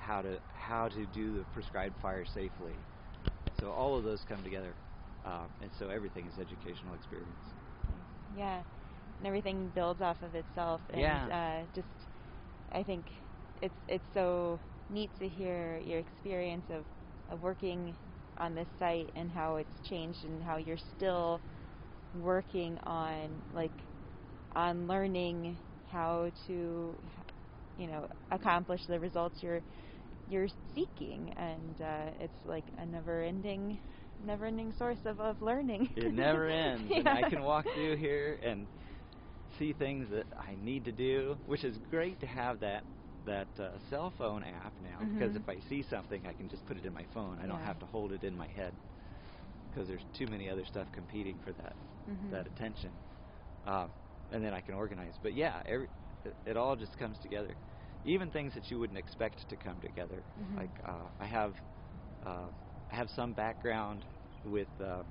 [0.08, 2.86] how to how to do the prescribed fire safely.
[3.58, 4.76] So all of those come together,
[5.24, 7.54] um, and so everything is educational experience.
[8.32, 8.62] Yeah,
[9.18, 10.82] and everything builds off of itself.
[10.92, 11.30] And Yeah.
[11.30, 11.88] uh, just,
[12.72, 13.06] I think
[13.62, 16.86] it's it's so neat to hear your experience of,
[17.28, 17.96] of working
[18.38, 21.42] on this site and how it's changed and how you're still
[22.14, 23.72] working on like
[24.54, 26.98] on learning how to
[27.76, 29.62] you know accomplish the results you're
[30.28, 33.78] you're seeking and uh, it's like a never ending
[34.18, 38.38] never ending source of, of learning It never ends, and I can walk through here
[38.42, 38.68] and
[39.58, 42.84] see things that I need to do, which is great to have that
[43.24, 45.36] that uh, cell phone app now because Mhm.
[45.36, 47.38] if I see something, I can just put it in my phone.
[47.40, 47.70] I don't Yeah.
[47.70, 48.76] have to hold it in my head
[49.70, 52.30] because there's too many other stuff competing for that Mhm.
[52.30, 52.98] that attention,
[53.64, 53.92] um,
[54.30, 55.16] and then I can organize.
[55.22, 55.88] But yeah, every,
[56.24, 57.56] it, it all just comes together.
[58.04, 60.22] Even things that you wouldn't expect to come together.
[60.38, 60.56] Mhm.
[60.56, 61.54] Like uh, I have
[62.24, 62.48] uh,
[62.90, 64.04] I have some background
[64.44, 65.02] with uh,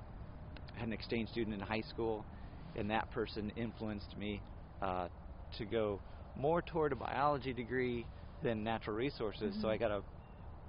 [0.74, 2.26] I had an exchange student in high school,
[2.74, 4.42] and that person influenced me
[4.82, 5.08] uh,
[5.58, 6.00] to go
[6.36, 8.06] more toward a biology degree
[8.42, 9.54] than natural resources.
[9.60, 9.72] So Mhm.
[9.72, 10.02] I got a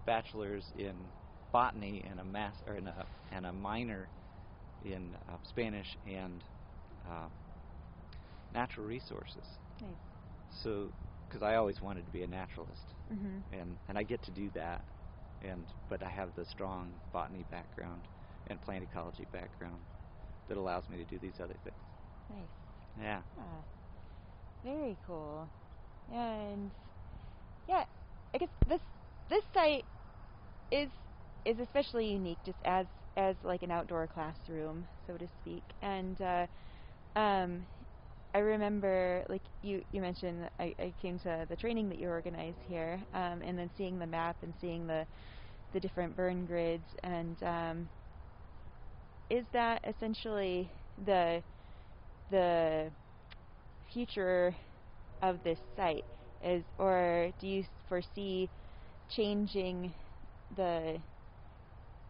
[0.05, 1.11] bachelor's in
[1.51, 4.09] botany and a mas- or in a, and a minor
[4.81, 6.43] in uh, Spanish and
[7.05, 7.27] uh,
[8.51, 9.45] natural resources.
[9.81, 9.97] Nice.
[10.63, 10.91] So,
[11.29, 13.45] because I always wanted to be a naturalist, Mhm.
[13.51, 14.85] and and I get to do that,
[15.41, 18.07] and but I have the strong botany background
[18.47, 19.85] and plant ecology background
[20.47, 21.85] that allows me to do these other things.
[22.29, 22.51] Nice.
[22.99, 23.23] Yeah.
[23.37, 23.63] Yeah.
[24.63, 25.51] Very cool.
[26.11, 26.73] And
[27.67, 27.85] yeah,
[28.33, 28.81] I guess this
[29.29, 29.85] this site
[30.71, 30.91] is
[31.45, 32.87] is especially unique just as
[33.17, 35.63] as like an outdoor classroom, so to speak.
[35.81, 36.47] And uh,
[37.15, 37.67] um,
[38.33, 42.59] I remember like you you mentioned I, I came to the training that you organized
[42.67, 45.05] here, um, and then seeing the map and seeing the
[45.73, 47.89] the different burn grids and um,
[49.29, 50.69] is that essentially
[51.05, 51.41] the
[52.31, 52.91] the
[53.93, 54.55] future
[55.21, 56.05] of this site?
[56.43, 58.49] Is or do you foresee
[59.09, 59.93] changing
[60.55, 60.97] the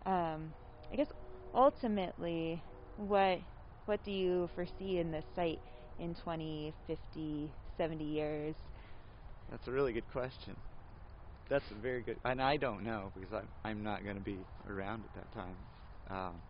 [0.06, 0.54] um,
[0.92, 1.08] I guess
[1.54, 2.62] ultimately
[2.98, 3.40] what
[3.86, 5.60] what do you foresee in this site
[6.00, 8.56] in 20, 50, 70 years?
[9.50, 10.56] That's a really good question.
[11.50, 14.46] That's a very good, and I don't know because I'm I'm not going to be
[14.68, 15.58] around at that time.
[16.10, 16.44] Um,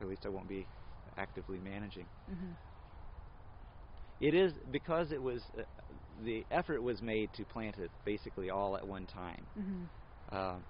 [0.00, 0.68] at least I won't be
[1.16, 2.08] actively managing.
[2.28, 2.56] Mhm.
[4.20, 5.62] It is because it was uh,
[6.22, 9.46] the effort was made to plant it basically all at one time.
[9.56, 9.90] Mhm.
[10.30, 10.66] Um,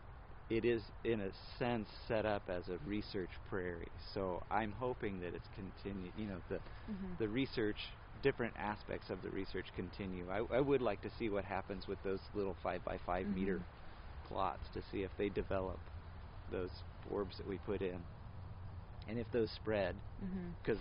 [0.48, 3.92] it is in a sense set up as a research prairie.
[4.14, 6.12] So I'm hoping that it's continue.
[6.14, 7.16] You know, the Mhm.
[7.18, 10.30] the research, different aspects of the research continue.
[10.30, 13.60] I, I would like to see what happens with those little five by 5 meter
[13.60, 13.64] Mhm.
[14.24, 15.80] plots to see if they develop
[16.48, 16.72] those
[17.04, 18.04] forbs that we put in,
[19.06, 20.00] and if those spread.
[20.62, 20.78] Because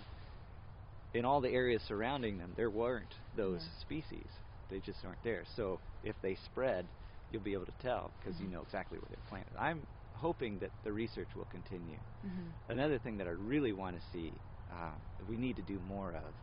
[1.14, 3.68] in all the areas surrounding them, there weren't those Yeah.
[3.80, 4.30] species.
[4.68, 5.44] They just aren't there.
[5.56, 6.88] So if they spread,
[7.30, 8.52] you'll be able to tell because you Mhm.
[8.52, 9.56] know exactly where they're planted.
[9.56, 12.00] I'm hoping that the research will continue.
[12.24, 12.52] Mhm.
[12.68, 14.94] Another thing that I really want to see, uh,
[15.26, 16.34] we need to do more of,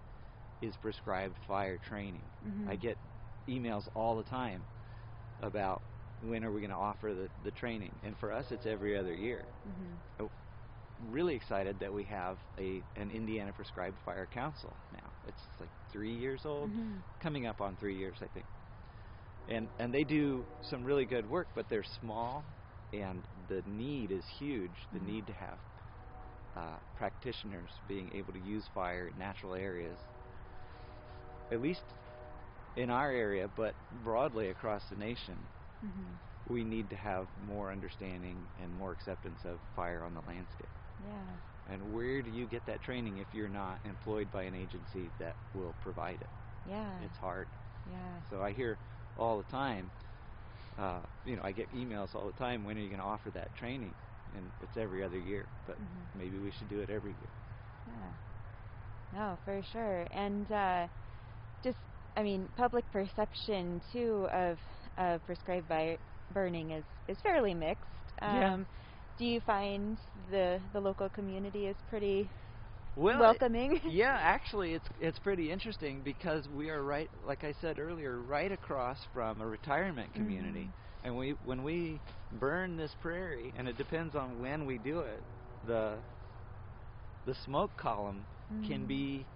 [0.62, 2.30] is prescribed fire training.
[2.65, 2.78] I Mhm.
[2.78, 2.98] get
[3.50, 4.65] emails all the time
[5.41, 5.84] about
[6.22, 9.13] when are we going to offer the, the training, and for us, it's every other
[9.13, 9.46] year.
[9.65, 10.02] Mhm.
[10.20, 10.32] Oh,
[11.00, 15.12] really excited that we have a an Indiana Prescribed Fire Council now.
[15.28, 17.04] It's like three years old, Mhm.
[17.20, 18.46] coming up on three years, I think.
[19.48, 22.46] And and they do some really good work, but they're small,
[22.93, 24.76] and the need is huge.
[24.93, 25.06] The Mhm.
[25.06, 25.60] need to have
[26.56, 29.98] uh, practitioners being able to use fire in natural areas,
[31.52, 31.94] at least
[32.76, 35.50] in our area, but broadly across the nation
[35.82, 36.20] Mhm.
[36.48, 40.70] we need to have more understanding and more acceptance of fire on the landscape.
[41.00, 41.38] Yeah.
[41.68, 45.38] And where do you get that training if you're not employed by an agency that
[45.54, 46.30] will provide it?
[46.64, 47.06] Yeah.
[47.06, 47.50] It's hard.
[47.86, 48.22] Yeah.
[48.30, 48.80] So I hear
[49.16, 49.92] all the time,
[50.78, 53.32] uh, you know, I get emails all the time, when are you going to offer
[53.32, 53.96] that training?
[54.34, 56.10] And it's every other year, but Mhm.
[56.14, 57.30] maybe we should do it every year.
[57.86, 58.14] Yeah.
[59.12, 60.08] No, for sure.
[60.12, 60.88] And uh,
[61.63, 61.80] just,
[62.15, 64.60] I mean, public perception too of
[64.98, 65.98] of prescribed by
[66.32, 68.13] burning is is fairly mixed.
[68.26, 68.54] Yeah.
[68.54, 68.67] Um,
[69.17, 69.98] Do you find
[70.32, 72.32] the the local community is pretty
[72.96, 73.80] Well, welcoming?
[73.84, 78.52] yeah, actually, it's it's pretty interesting because we are right, like I said earlier, right
[78.52, 80.74] across from a retirement community, Mhm.
[81.04, 85.24] and we when we burn this prairie, and it depends on when we do it,
[85.65, 86.04] the
[87.26, 88.28] the smoke column
[88.63, 88.88] can Mhm.
[88.88, 89.28] be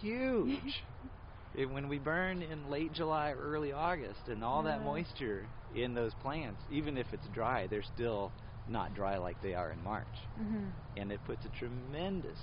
[0.00, 0.84] huge.
[1.54, 5.94] It- when we burn in late July or early August, and all that moisture in
[5.94, 8.32] those plants, even if it's dry, they're still
[8.66, 10.70] not dry like they are in March Mhm.
[10.96, 12.38] and it puts a tremendous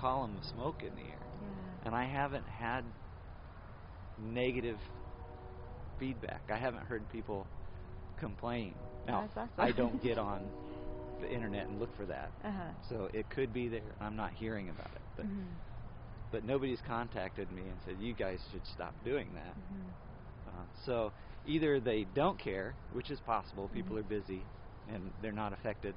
[0.00, 1.18] column of smoke in the air.
[1.40, 1.48] Yeah.
[1.84, 2.84] And I haven't had
[4.18, 4.78] negative
[5.98, 6.42] feedback.
[6.50, 7.46] I haven't heard people
[8.18, 8.74] complain.
[9.06, 9.50] Now, awesome.
[9.58, 10.48] I don't get on
[11.20, 12.30] the internet and look for that.
[12.44, 12.62] Uh-huh.
[12.88, 13.94] So it could be there.
[14.00, 15.02] I'm not hearing about it.
[15.16, 15.54] But Mhm.
[16.32, 19.54] But nobody's contacted me and said you guys should stop doing that.
[19.54, 20.48] Mhm.
[20.48, 21.12] Uh, so
[21.46, 24.00] either they don't care, which is possible, people Mhm.
[24.00, 24.42] are busy
[24.88, 25.94] and they're not affected,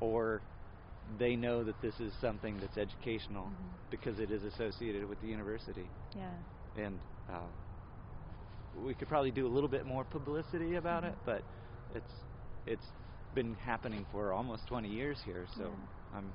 [0.00, 0.40] or
[1.18, 3.90] they know that this is something that's educational Mhm.
[3.90, 5.88] because it is associated with the university.
[6.14, 6.30] Yeah.
[6.76, 6.98] And
[7.28, 7.40] uh,
[8.84, 11.24] we could probably do a little bit more publicity about it, Mhm.
[11.24, 11.42] but
[11.94, 12.24] it's
[12.66, 12.86] it's
[13.34, 16.18] been happening for almost 20 years here, so Yeah.
[16.18, 16.30] I'm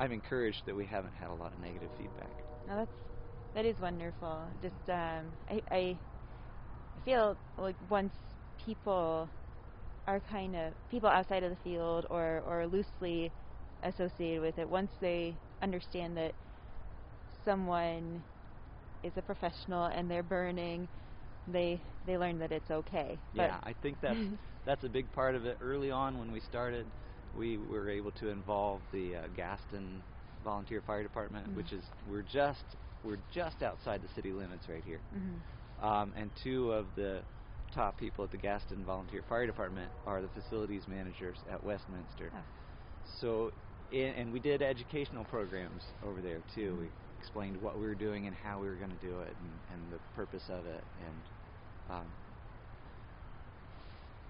[0.00, 2.44] I'm encouraged that we haven't had a lot of negative feedback.
[2.66, 2.96] No, that's
[3.54, 4.52] that is wonderful.
[4.60, 6.00] Just um, I, I
[6.96, 8.14] I feel like once
[8.58, 9.30] people
[10.06, 13.34] are kind of people outside of the field or or loosely
[13.82, 16.36] associated with it, once they understand that
[17.44, 18.24] someone
[19.02, 20.88] is a professional and they're burning,
[21.46, 23.22] they they learn that it's okay.
[23.32, 24.30] Yeah, I think that's
[24.64, 25.58] that's a big part of it.
[25.60, 26.92] Early on when we started,
[27.36, 30.02] we were able to involve the uh, Gaston
[30.44, 31.56] Volunteer Fire Department, Mhm.
[31.56, 32.64] which is we're just
[33.02, 35.00] we're just outside the city limits right here.
[35.14, 35.84] Mhm.
[35.84, 37.22] Um, and two of the
[37.72, 42.30] top people at the Gaston Volunteer Fire Department are the facilities managers at Westminster.
[42.34, 42.38] Oh.
[43.20, 43.52] So,
[43.90, 46.74] i- and we did educational programs over there too.
[46.74, 46.78] Mhm.
[46.80, 49.60] We explained what we were doing and how we were going to do it and,
[49.72, 50.84] and the purpose of it.
[51.06, 52.06] And, um,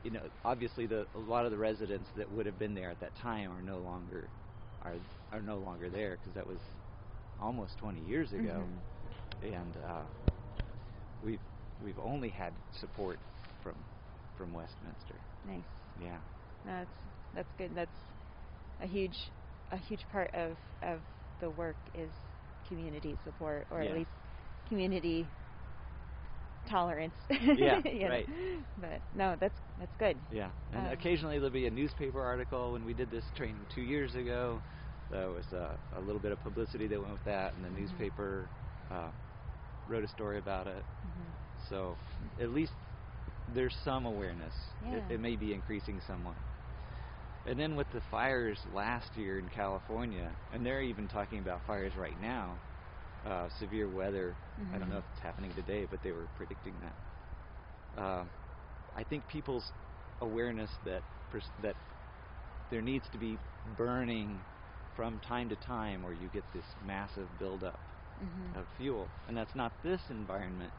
[0.03, 3.01] you know, obviously the a lot of the residents that would have been there at
[3.01, 4.29] that time are no longer
[4.83, 4.97] are
[5.33, 6.59] are no longer there because that was
[7.41, 8.65] almost 20 years ago,
[9.43, 9.53] Mhm.
[9.55, 10.03] and uh,
[11.23, 11.41] we've
[11.83, 13.19] we've only had support
[13.63, 13.75] from
[14.37, 15.21] from Westminster.
[15.45, 15.65] Nice.
[15.99, 16.19] Yeah.
[16.65, 16.91] No, that's
[17.35, 17.75] that's good.
[17.75, 17.97] That's
[18.81, 19.17] a huge
[19.71, 21.01] a huge part of of
[21.41, 22.13] the work is
[22.69, 23.91] community support, or Yeah.
[23.91, 24.11] at least
[24.69, 25.31] community
[26.71, 27.15] tolerance.
[27.55, 28.11] Yeah, you know.
[28.11, 28.29] right.
[28.79, 30.21] But no, that's that's good.
[30.31, 32.73] Yeah, and Um, occasionally there'll be a newspaper article.
[32.73, 34.63] When we did this training two years ago,
[35.11, 37.71] there was uh, a little bit of publicity that went with that, and the Mhm.
[37.71, 38.51] newspaper
[38.91, 39.11] uh,
[39.87, 40.85] wrote a story about it.
[41.05, 41.37] Mhm.
[41.69, 41.99] So
[42.41, 42.73] at least
[43.49, 44.55] there's some awareness.
[44.91, 46.39] It, it may be increasing somewhat.
[47.47, 51.97] And then with the fires last year in California, and they're even talking about fires
[51.97, 52.63] right now,
[53.25, 54.39] uh, severe weather.
[54.73, 55.01] I don't know Mhm.
[55.01, 56.97] if it's happening today, but they were predicting that.
[57.97, 58.25] Uh,
[58.95, 59.73] I think people's
[60.21, 61.77] awareness that pers- that
[62.71, 64.45] there needs to be burning
[64.95, 67.81] from time to time, or you get this massive buildup
[68.17, 68.55] Mhm.
[68.55, 70.73] of fuel, and that's not this environment,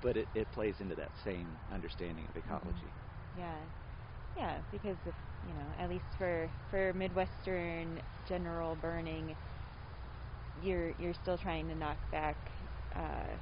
[0.00, 2.94] but it, it plays into that same understanding of ecology.
[3.32, 3.66] Yeah,
[4.36, 9.36] yeah, because if you know, at least for for Midwestern general burning,
[10.62, 12.36] you're you're still trying to knock back
[12.94, 13.36] uh,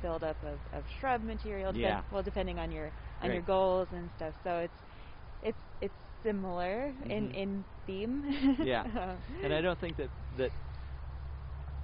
[0.00, 1.72] buildup of, of shrub material.
[1.72, 2.02] Yeah.
[2.10, 4.34] well, depending on your on your goals and stuff.
[4.42, 4.82] So it's
[5.42, 7.32] it's it's similar in Mhm.
[7.32, 8.24] in theme.
[8.58, 10.52] yeah, Um, and I don't think that that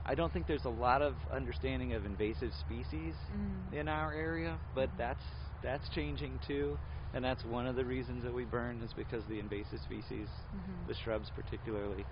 [0.06, 3.72] I don't think there's a lot of understanding of invasive species Mhm.
[3.72, 4.96] in our area, but Mhm.
[4.96, 5.22] that's
[5.62, 6.78] that's changing too,
[7.12, 10.88] and that's one of the reasons that we burn is because the invasive species, Mhm.
[10.88, 12.06] the shrubs particularly,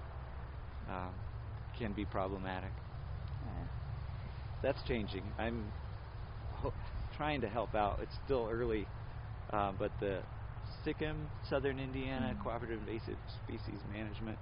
[0.89, 1.23] um,
[1.83, 2.70] can be problematic.
[4.62, 5.24] That's changing.
[5.39, 5.72] I'm
[6.62, 6.72] ho-
[7.16, 7.99] trying to help out.
[8.01, 8.87] It's still early,
[9.53, 10.20] uh, but the
[10.87, 11.16] SICM
[11.51, 12.43] Southern Indiana Mhm.
[12.45, 14.39] Cooperative Invasive Species Management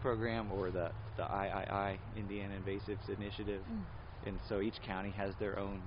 [0.00, 3.84] Program, or the the III Indiana Invasives Initiative, Mm.
[4.26, 5.82] and so each county has their own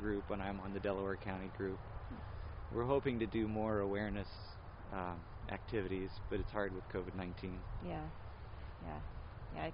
[0.00, 1.78] group, and I'm on the Delaware County group.
[2.72, 4.28] We're hoping to do more awareness
[4.92, 7.60] um, activities, but it's hard with COVID-19.
[7.86, 8.00] Yeah,
[8.84, 9.00] yeah,
[9.54, 9.70] yeah.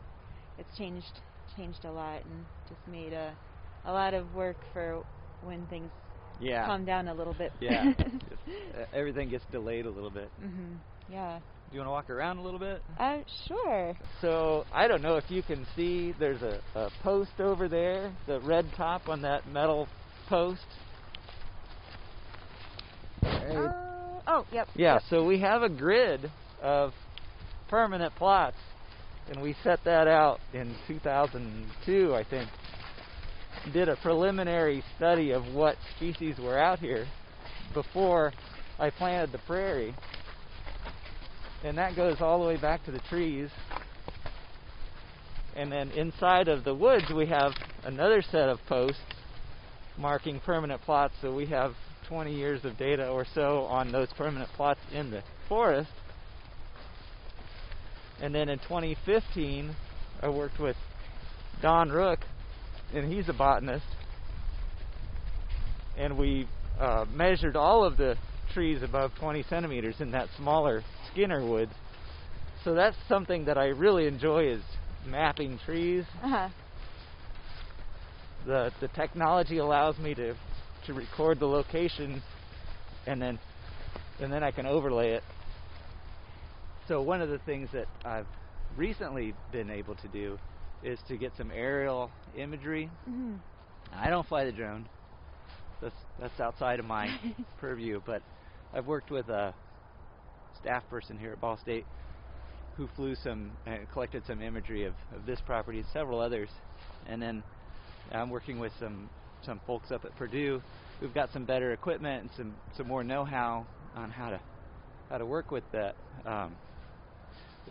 [0.58, 1.20] It's changed
[1.56, 3.32] changed a lot and just made a
[3.84, 5.04] a lot of work for
[5.42, 5.90] when things
[6.40, 6.66] Yeah.
[6.66, 7.52] calm down a little bit.
[7.60, 7.92] Yeah.
[7.98, 10.30] Just, uh, everything gets delayed a little bit.
[10.42, 10.76] mhm.
[11.10, 11.38] Yeah.
[11.70, 12.82] Do you want to walk around a little bit?
[12.98, 13.94] Uh, sure.
[14.20, 16.12] So I don't know if you can see.
[16.18, 19.86] There's a, a post over there, the red top on that metal
[20.28, 20.64] post.
[23.22, 23.72] Uh,
[24.26, 24.68] oh, yep.
[24.74, 24.94] yeah.
[24.94, 25.02] yep.
[25.10, 26.30] So we have a grid
[26.62, 26.92] of
[27.68, 28.56] permanent plots,
[29.30, 32.48] and we set that out in 2002, I think.
[33.72, 37.06] Did a preliminary study of what species were out here
[37.72, 38.32] before
[38.78, 39.94] I planted the prairie.
[41.62, 43.48] And that goes all the way back to the trees.
[45.56, 47.52] And then inside of the woods, we have
[47.84, 49.00] another set of posts
[49.96, 51.14] marking permanent plots.
[51.22, 51.72] So we have
[52.08, 55.90] 20 years of data or so on those permanent plots in the forest.
[58.22, 59.74] And then in 2015,
[60.22, 60.76] I worked with
[61.60, 62.22] Don Ruch,
[62.94, 63.84] and he's a botanist.
[65.96, 66.46] And we
[66.80, 68.16] uh, measured all of the
[68.52, 71.72] trees above 20 centimeters in that smaller Skinner woods.
[72.64, 74.62] So that's something that I really enjoy is
[75.06, 76.04] mapping trees.
[76.22, 76.48] Uh-huh.
[78.46, 80.34] The the technology allows me to
[80.86, 82.22] to record the location
[83.06, 83.38] and then
[84.20, 85.22] and then I can overlay it.
[86.88, 88.26] So one of the things that I've
[88.76, 90.38] recently been able to do
[90.82, 92.90] is to get some aerial imagery.
[93.08, 93.38] Mhm.
[93.94, 94.86] I don't fly the drone.
[95.80, 97.08] That's that's outside of my
[97.58, 98.22] purview, but
[98.74, 99.54] I've worked with a
[100.60, 101.86] staff person here at Ball State
[102.76, 106.48] who flew some and collected some imagery of, of this property and several others.
[107.06, 107.42] And then
[108.12, 109.08] I'm working with some
[109.42, 110.60] some folks up at Purdue
[111.00, 113.64] who've got some better equipment and some some more know-how
[113.96, 114.40] on how to
[115.08, 115.94] how to work with that.
[116.26, 116.54] um,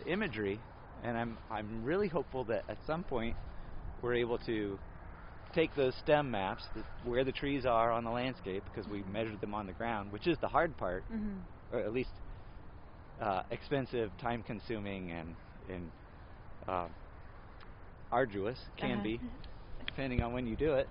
[0.04, 0.64] imagery.
[1.02, 3.36] And I'm I'm really hopeful that at some point
[4.02, 4.80] we're able to
[5.52, 9.40] take those stem maps, the, where the trees are on the landscape, because we measured
[9.40, 11.46] them on the ground, which is the hard part, Mhm.
[11.70, 12.10] or at least
[13.20, 15.36] uh, expensive, time-consuming, and
[15.68, 15.92] and
[16.66, 16.88] uh,
[18.10, 19.02] arduous can Uh-huh.
[19.02, 19.20] be,
[19.86, 20.88] depending on when you do it,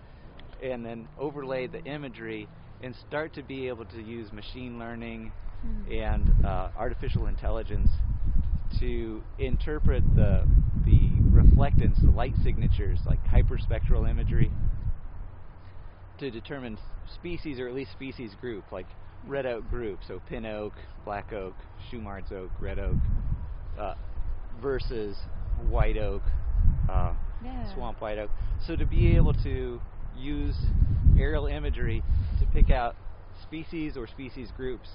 [0.62, 2.50] and then overlay the imagery
[2.82, 5.84] and start to be able to use machine learning Hmm.
[5.90, 7.90] and uh, artificial intelligence
[8.80, 10.46] to interpret the
[10.86, 14.52] the reflectance, the light signatures, like hyperspectral imagery,
[16.20, 16.78] to determine
[17.16, 18.88] species or at least species group, like
[19.28, 20.74] red oak group, so pin oak,
[21.06, 21.56] black oak,
[21.92, 22.96] Shumard's oak, red oak,
[23.80, 23.94] uh,
[24.62, 25.16] versus
[25.70, 26.22] white oak,
[26.90, 27.14] uh,
[27.44, 27.74] Yeah.
[27.74, 28.30] swamp white oak.
[28.68, 29.82] So to be able to
[30.18, 30.56] use
[31.18, 32.04] aerial imagery
[32.40, 32.96] to pick out
[33.44, 34.90] species or species groups,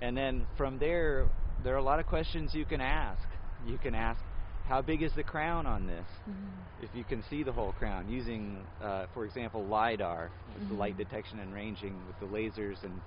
[0.00, 1.26] and then from there,
[1.62, 3.22] there are a lot of questions you can ask.
[3.66, 4.20] You can ask,
[4.66, 6.06] how big is the crown on this?
[6.28, 6.84] Mhm.
[6.84, 10.94] If you can see the whole crown using, uh, for example, LIDAR, with the light
[10.94, 10.98] Mhm.
[10.98, 13.00] detection and ranging with the lasers, and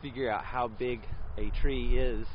[0.00, 1.00] figure out how big
[1.36, 2.26] a tree is,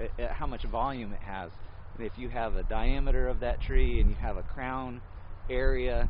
[0.00, 1.50] uh, uh, how much volume it has.
[1.96, 5.00] And if you have a diameter of that tree and you have a crown
[5.48, 6.08] area,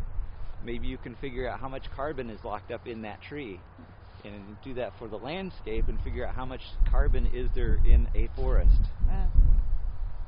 [0.65, 3.61] maybe you can figure out how much carbon is locked up in that tree.
[4.25, 6.61] And do that for the landscape and figure out how much
[6.91, 8.81] carbon is there in a forest.
[9.07, 9.29] Wow.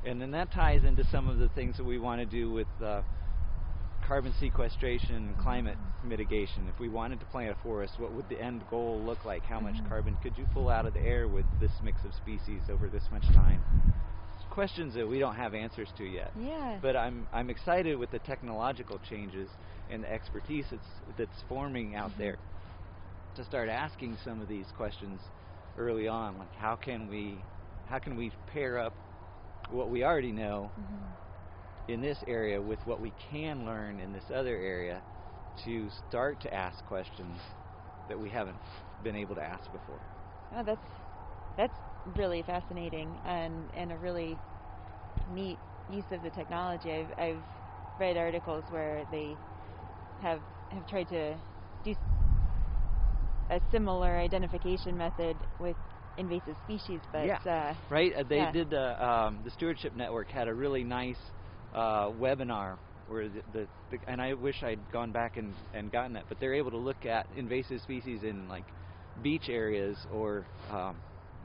[0.05, 2.67] And then that ties into some of the things that we want to do with
[2.83, 3.01] uh,
[4.07, 6.67] carbon sequestration and climate mitigation.
[6.73, 9.43] If we wanted to plant a forest, what would the end goal look like?
[9.43, 9.87] How much Mhm.
[9.89, 13.03] carbon could you pull out of the air with this mix of species over this
[13.11, 13.61] much time?
[14.49, 16.31] Questions that we don't have answers to yet.
[16.37, 16.77] Yeah.
[16.81, 19.49] But I'm I'm excited with the technological changes
[19.89, 22.17] and the expertise that's that's forming out Mhm.
[22.17, 22.37] there
[23.35, 25.19] to start asking some of these questions
[25.77, 27.37] early on, like how can we
[27.87, 28.93] how can we pair up
[29.71, 31.15] what we already know Mhm.
[31.87, 35.01] in this area with what we can learn in this other area
[35.65, 37.37] to start to ask questions
[38.07, 38.57] that we haven't
[39.03, 39.99] been able to ask before.
[40.55, 40.81] Oh, that's
[41.57, 41.77] that's
[42.17, 44.37] really fascinating and and a really
[45.33, 45.57] neat
[45.89, 46.91] use of the technology.
[46.91, 47.43] I've I've
[47.99, 49.35] read articles where they
[50.21, 50.39] have
[50.71, 51.35] have tried to
[51.83, 51.93] do
[53.51, 55.77] a similar identification method with
[56.17, 58.13] invasive species, but yeah, uh, right.
[58.15, 58.51] Uh, they yeah.
[58.51, 61.19] did the um, the Stewardship Network had a really nice
[61.73, 62.77] uh, webinar
[63.07, 66.39] where the, the, the and I wish I'd gone back and, and gotten that, but
[66.39, 68.65] they're able to look at invasive species in like
[69.21, 70.95] beach areas or um,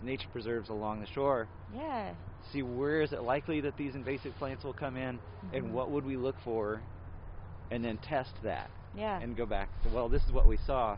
[0.02, 1.48] nature preserves along the shore.
[1.74, 2.12] yeah,
[2.52, 5.56] See where is it likely that these invasive plants will come in, Mhm.
[5.56, 6.80] and what would we look for,
[7.70, 9.68] and then test that yeah, and go back.
[9.92, 10.96] Well, this is what we saw.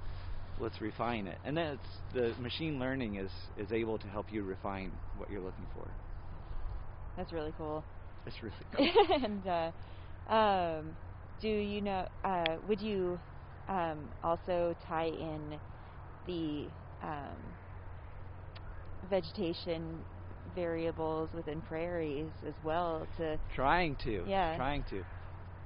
[0.60, 4.98] Let's refine it, and that's the machine learning is is able to help you refine
[5.14, 5.94] what you're looking for.
[7.16, 7.84] that's really cool.
[8.26, 8.86] It's really cool.
[9.22, 10.96] and uh, um,
[11.40, 12.06] do you know?
[12.24, 13.20] Uh, would you
[13.68, 15.60] um, also tie in
[16.26, 16.70] the
[17.02, 17.38] um,
[19.08, 20.04] vegetation
[20.54, 23.38] variables within prairies as well to?
[23.54, 24.24] trying to.
[24.26, 24.56] Yeah.
[24.56, 25.04] Trying to.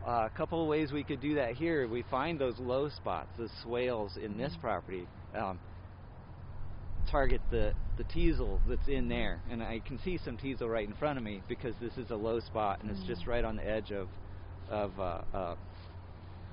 [0.06, 1.86] Uh, a couple of ways we could do that here.
[1.88, 4.60] We find those low spots, those swales in this Mhm.
[4.60, 5.06] property.
[5.34, 5.60] Um,
[7.10, 10.94] target the the teasel that's in there, and I can see some teasel right in
[10.94, 13.26] front of me because this is a low spot and it's just Mhm.
[13.26, 14.08] right on the edge of
[14.68, 15.54] of uh, uh,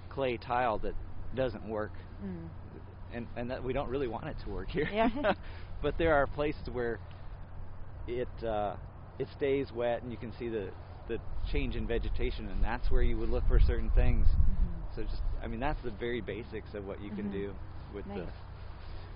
[0.10, 0.96] clay tile that
[1.36, 1.92] doesn't work,
[2.24, 2.50] Mm,
[3.14, 4.90] and and that we don't really want it to work here.
[4.92, 5.10] Yeah.
[5.82, 7.00] but there are places where
[8.08, 8.76] it uh,
[9.20, 10.70] it stays wet and you can see the
[11.10, 14.28] the change in vegetation, and that's where you would look for certain things.
[14.48, 14.88] mhm.
[14.96, 17.32] So just, I mean, that's the very basics of what you can Mhm.
[17.32, 17.60] do
[17.92, 18.16] with Nice.
[18.16, 18.34] the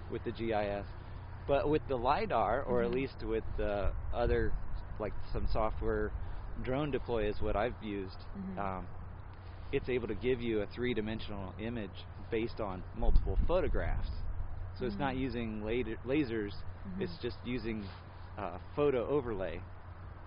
[0.09, 0.87] with the GIS.
[1.47, 2.93] But with the lidar, or at Mhm.
[2.93, 4.53] least with the other,
[4.99, 6.13] like some software,
[6.61, 8.25] DroneDeploy is what I've used.
[8.35, 8.57] Mhm.
[8.57, 8.89] Um,
[9.71, 14.09] it's able to give you a three-dimensional image based on multiple photographs.
[14.75, 16.53] So it's not using laser, lasers.
[16.99, 17.19] It's Mhm.
[17.21, 17.91] just using
[18.37, 19.63] uh, photo overlay,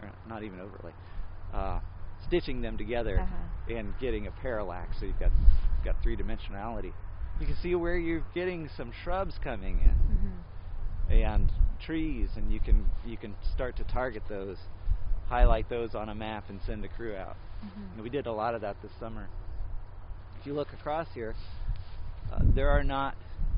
[0.03, 0.95] or not even overlay,
[1.53, 1.81] uh,
[2.27, 3.75] stitching them together Uh-huh.
[3.75, 4.99] and getting a parallax.
[4.99, 6.93] So you've got you've got three dimensionality.
[7.41, 9.95] You can see where you're getting some shrubs coming in
[11.11, 11.25] Mhm.
[11.29, 14.59] and trees, and you can you can start to target those,
[15.29, 17.37] highlight those on a map, and send a crew out.
[17.65, 17.93] Mhm.
[17.95, 19.29] And we did a lot of that this summer.
[20.41, 21.35] If you look across here,
[22.33, 23.15] uh, there are not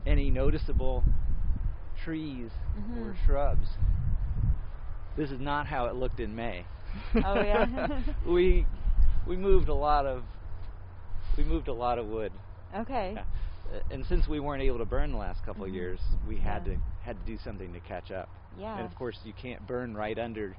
[0.06, 1.04] any noticeable
[2.04, 3.16] trees or Mhm.
[3.26, 3.68] shrubs.
[5.16, 6.64] This is not how it looked in May.
[7.24, 8.02] Oh, yeah?
[8.26, 8.66] we
[9.26, 10.22] we moved a lot of
[11.36, 12.32] we moved a lot of wood.
[12.74, 13.12] Okay.
[13.16, 13.24] Yeah.
[13.90, 15.74] And since we weren't able to burn the last couple of Mhm.
[15.74, 16.74] years, we had Yeah.
[16.74, 18.28] to had to do something to catch up.
[18.58, 18.76] Yeah.
[18.78, 20.56] And of course, you can't burn right under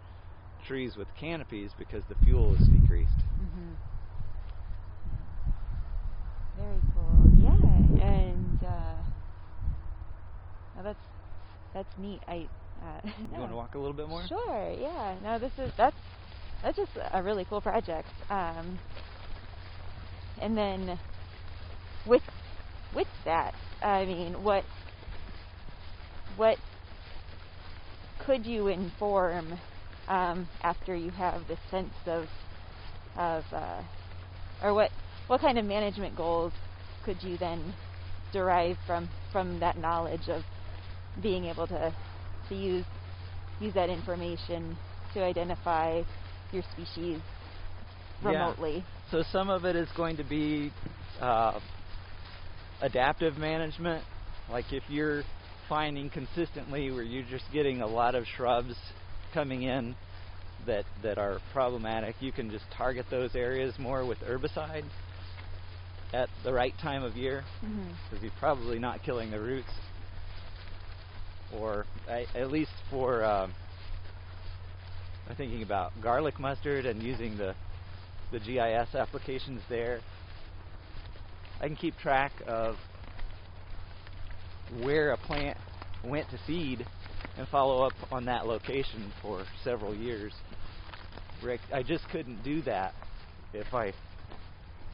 [0.67, 3.11] trees with canopies because the fuel is decreased.
[3.41, 3.75] Mhm.
[6.57, 7.31] Very cool.
[7.39, 8.95] Yeah, and uh,
[10.75, 11.05] now that's
[11.73, 12.21] that's neat.
[12.27, 12.47] I
[12.83, 13.39] uh, you no.
[13.39, 14.23] want to walk a little bit more?
[14.27, 14.71] Sure.
[14.79, 15.15] Yeah.
[15.23, 15.95] No, this is that's
[16.63, 18.07] that's just a really cool project.
[18.29, 18.79] Um,
[20.41, 20.99] and then
[22.05, 22.23] with
[22.95, 24.63] with that, I mean, what
[26.37, 26.57] what
[28.25, 29.53] could you inform
[30.07, 32.25] um, after you have this sense of
[33.17, 33.81] of uh,
[34.63, 34.91] or what
[35.27, 36.53] what kind of management goals
[37.05, 37.73] could you then
[38.31, 40.43] derive from from that knowledge of
[41.21, 41.93] being able to
[42.49, 42.85] to use
[43.59, 44.77] use that information
[45.13, 46.01] to identify
[46.51, 47.19] your species
[48.23, 48.77] remotely.
[48.77, 48.83] Yeah.
[49.11, 50.71] So some of it is going to be
[51.19, 51.59] uh,
[52.81, 54.03] adaptive management.
[54.49, 55.23] Like if you're
[55.67, 58.75] finding consistently where you're just getting a lot of shrubs
[59.33, 59.95] coming in
[60.65, 64.89] that that are problematic, you can just target those areas more with herbicides
[66.13, 68.23] at the right time of year because Mm-hmm.
[68.23, 69.69] you're probably not killing the roots.
[71.55, 73.53] Or I, at least for um,
[75.29, 77.55] I'm thinking about garlic mustard and using the
[78.31, 79.99] the GIS applications there.
[81.61, 82.75] I can keep track of
[84.83, 85.57] where a plant
[86.03, 86.85] went to seed
[87.37, 90.31] and follow up on that location for several years.
[91.43, 92.93] Rick, I just couldn't do that
[93.53, 93.93] if I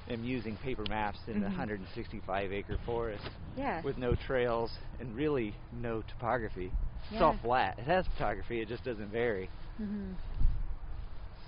[0.09, 1.57] am using paper maps in the Mhm.
[1.57, 3.25] 165 acre forest
[3.57, 3.81] Yeah.
[3.81, 6.71] with no trails and really no topography.
[7.11, 7.77] It's all flat.
[7.79, 9.49] It has topography, it just doesn't vary.
[9.81, 10.13] Mm-hmm.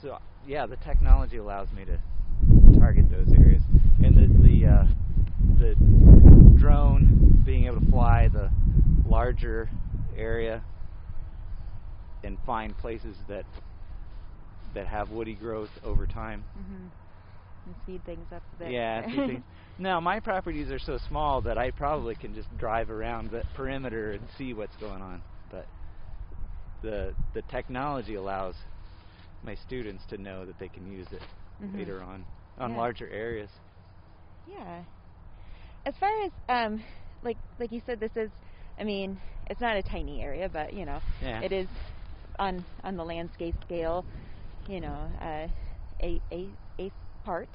[0.02, 2.00] So yeah, the technology allows me to
[2.80, 3.62] target those areas,
[4.04, 4.86] and the the uh,
[5.60, 5.76] the
[6.60, 8.50] drone being able to fly the
[9.08, 9.70] larger
[10.18, 10.62] area
[12.24, 13.46] and find places that
[14.74, 16.44] that have woody growth over time.
[16.60, 16.86] Mm-hmm.
[17.66, 18.72] And speed things up a bit.
[18.72, 19.02] Yeah.
[19.28, 19.44] things-
[19.80, 24.12] now my properties are so small that I probably can just drive around the perimeter
[24.12, 25.22] and see what's going on,
[25.52, 25.66] but
[26.82, 28.56] the the technology allows
[29.42, 31.24] my students to know that they can use it
[31.60, 31.76] Mhm.
[31.76, 32.26] later on
[32.58, 32.78] on Yeah.
[32.78, 33.52] larger areas.
[34.46, 34.86] Yeah.
[35.86, 36.84] As far as um,
[37.22, 38.32] like like you said, this is,
[38.78, 39.20] I mean,
[39.50, 41.42] it's not a tiny area, but you know, Yeah.
[41.42, 41.70] it is
[42.40, 44.06] on on the landscape scale,
[44.68, 45.48] you know, uh,
[46.02, 46.92] a a a
[47.24, 47.50] part.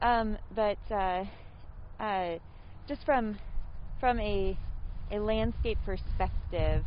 [0.00, 1.24] Um, but uh,
[1.98, 2.38] uh,
[2.86, 3.38] just from
[3.98, 4.58] from a
[5.10, 6.84] a landscape perspective,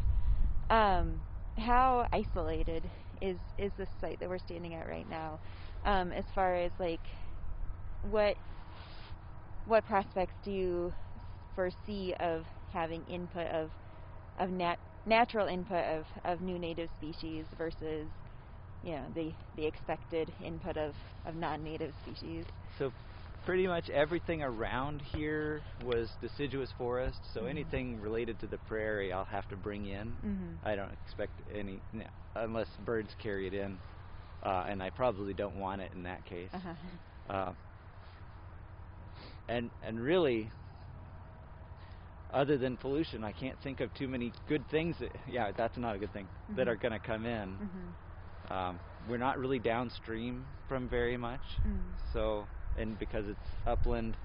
[0.70, 1.24] um,
[1.58, 2.90] how isolated
[3.22, 5.40] is is this site that we're standing at right now?
[5.84, 7.08] Um, as far as like
[8.02, 8.38] what
[9.66, 10.94] what prospects do you
[11.56, 13.72] foresee of having input of
[14.38, 18.12] of nat- natural input of, of new native species versus
[18.82, 20.96] you know the the expected input of,
[21.26, 22.46] of non-native species
[22.78, 22.94] So
[23.46, 27.20] pretty much everything around here was deciduous forest.
[27.34, 27.50] So Mhm.
[27.50, 30.14] anything related to the prairie, I'll have to bring in.
[30.24, 30.58] Mhm.
[30.68, 33.80] I don't expect any no, unless birds carry it in,
[34.44, 36.52] uh, and I probably don't want it in that case.
[36.54, 36.74] uh-huh.
[37.30, 37.54] Uh,
[39.48, 40.52] and and really,
[42.32, 44.98] other than pollution, I can't think of too many good things.
[45.00, 46.72] That, yeah, that's not a good thing that Mhm.
[46.72, 47.60] are going to come in.
[47.60, 48.52] Mhm.
[48.52, 51.82] Um, we're not really downstream from very much, Mm.
[52.14, 54.18] so and because it's upland,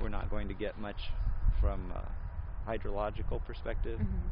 [0.00, 1.10] we're not going to get much
[1.60, 4.00] from a hydrological perspective.
[4.00, 4.30] Mhm.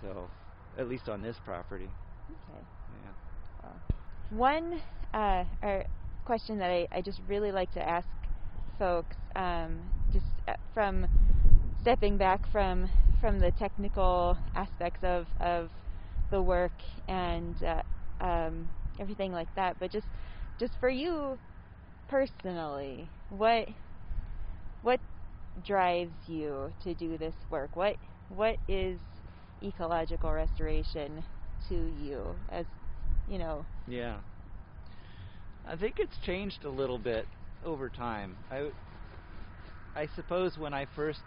[0.00, 0.30] So,
[0.76, 1.90] at least on this property,
[2.30, 2.66] Okay.
[3.04, 3.12] yeah.
[3.62, 3.80] Well,
[4.30, 4.80] One
[5.12, 5.84] uh, or
[6.24, 8.08] question that I, I just really like to ask
[8.78, 11.06] folks, um, just uh, from
[11.80, 12.88] stepping back from
[13.20, 15.70] from the technical aspects of, of
[16.30, 16.72] the work
[17.08, 17.82] and uh,
[18.24, 20.08] um, everything like that, but just
[20.58, 21.38] just for you
[22.08, 23.68] personally, what
[24.82, 25.00] what
[25.66, 27.76] drives you to do this work?
[27.76, 27.96] What
[28.28, 28.98] what is
[29.62, 31.24] ecological restoration
[31.68, 32.66] to you as
[33.28, 34.16] you know Yeah.
[35.66, 37.26] I think it's changed a little bit
[37.64, 38.36] over time.
[38.50, 38.68] I
[39.96, 41.20] I suppose when I first,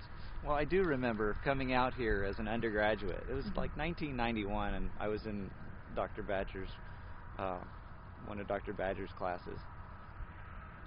[0.43, 3.23] well, I do remember coming out here as an undergraduate.
[3.29, 3.57] It was Mhm.
[3.57, 5.49] like 1991, and I was in
[5.95, 6.21] Dr.
[6.21, 6.69] Badger's,
[7.39, 7.59] uh,
[8.25, 8.73] one of Dr.
[8.73, 9.57] Badger's classes.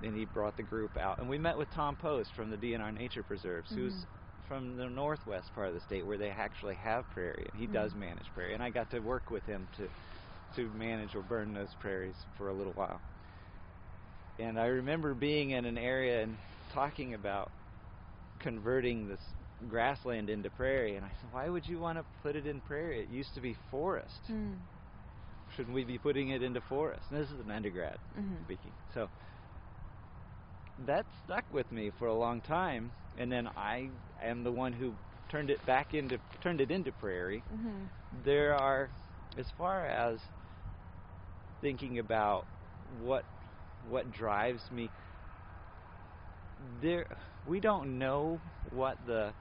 [0.02, 2.90] And he brought the group out, and we met with Tom Post from the DNR
[2.92, 4.06] Nature Preserves, who's Mhm.
[4.48, 7.98] from the northwest part of the state where they actually have prairie, he does Mhm.
[8.00, 8.54] manage prairie.
[8.54, 9.88] And I got to work with him to
[10.56, 13.00] to manage or burn those prairies for a little while.
[14.38, 16.38] And I remember being in an area and
[16.72, 17.52] talking about
[18.40, 19.20] converting this
[19.68, 23.00] grassland into prairie, and I said, "Why would you want to put it in prairie?
[23.00, 24.28] It used to be forest.
[24.28, 24.58] Mm.
[25.54, 28.42] Shouldn't we be putting it into forest?" And this is an undergrad Mhm.
[28.44, 28.72] speaking.
[28.94, 29.08] So
[30.86, 33.88] that stuck with me for a long time, and then I
[34.22, 34.92] am the one who
[35.28, 37.42] turned it back into turned it into prairie.
[37.52, 37.88] Mhm.
[38.24, 38.90] There are,
[39.38, 40.20] as far as
[41.60, 42.46] thinking about
[43.02, 43.24] what
[43.88, 44.90] what drives me,
[46.82, 47.06] there
[47.46, 48.38] we don't know
[48.70, 49.32] what the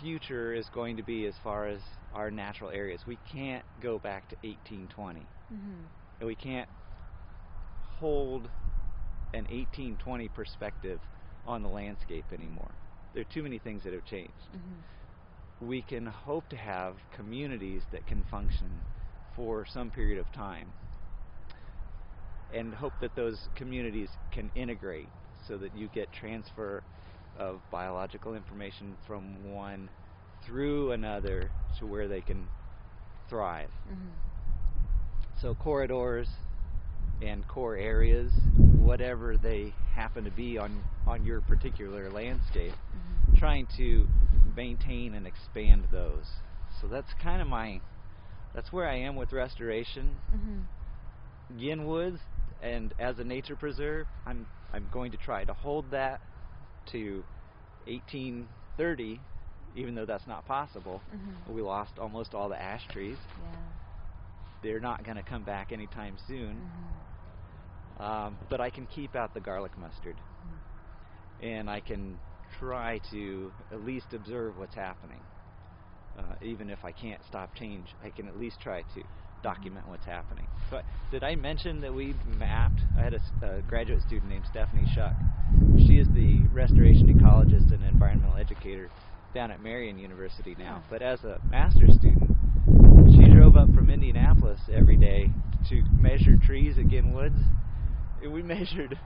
[0.00, 1.80] future is going to be as far as
[2.14, 3.00] our natural areas.
[3.06, 5.26] We can't go back to 1820.
[5.52, 5.88] Mhm.
[6.20, 6.68] And we can't
[7.98, 8.48] hold
[9.34, 11.00] an 1820 perspective
[11.46, 12.70] on the landscape anymore.
[13.12, 14.52] There are too many things that have changed.
[14.54, 15.66] Mhm.
[15.68, 18.70] We can hope to have communities that can function
[19.34, 20.72] for some period of time
[22.52, 25.08] and hope that those communities can integrate
[25.46, 26.82] so that you get transfer
[27.36, 29.88] of biological information from one
[30.42, 32.46] through another to where they can
[33.28, 33.70] thrive.
[33.90, 34.10] Mhm.
[35.40, 36.28] So corridors
[37.22, 38.32] and core areas,
[38.88, 43.38] whatever they happen to be on on your particular landscape, Mhm.
[43.38, 44.08] trying to
[44.56, 46.26] maintain and expand those.
[46.80, 47.80] So that's kind of my
[48.54, 50.16] that's where I am with restoration.
[50.34, 51.58] Mhm.
[51.58, 52.18] Ginn Woods
[52.62, 56.20] and as a nature preserve, I'm I'm going to try to hold that
[56.86, 57.22] to
[57.86, 59.20] 1830
[59.76, 61.02] even though that's not possible.
[61.14, 61.52] Mhm.
[61.52, 63.18] We lost almost all the ash trees.
[63.40, 63.50] Yeah.
[64.62, 66.56] They're not going to come back anytime soon.
[66.56, 67.07] Mhm.
[67.98, 70.16] Um, but I can keep out the garlic mustard,
[71.42, 72.18] and I can
[72.58, 75.20] try to at least observe what's happening.
[76.18, 79.02] Uh, even if I can't stop change, I can at least try to
[79.42, 80.46] document what's happening.
[80.70, 82.80] But did I mention that we mapped?
[82.96, 85.14] I had a graduate student named Stephanie Shuck.
[85.78, 88.90] She is the restoration ecologist and environmental educator
[89.34, 90.82] down at Marian University now.
[90.90, 92.30] But as a master's student,
[93.12, 95.30] she drove up from Indianapolis every day
[95.68, 97.38] to measure trees at Ginn Woods.
[98.30, 98.98] We measured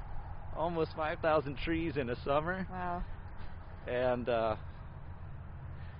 [0.57, 3.03] almost 5,000 trees in a summer, Wow.
[3.87, 4.57] and uh,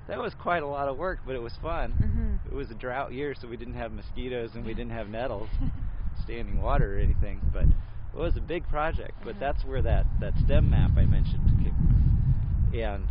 [0.09, 1.93] that was quite a lot of work, but it was fun.
[2.01, 2.53] Mhm.
[2.53, 5.49] It was a drought year, so we didn't have mosquitoes and we didn't have nettles,
[6.25, 7.41] standing water or anything.
[7.53, 9.13] But it was a big project.
[9.25, 9.41] But Mhm.
[9.41, 12.79] that's where that that stem map I mentioned came from.
[12.79, 13.07] And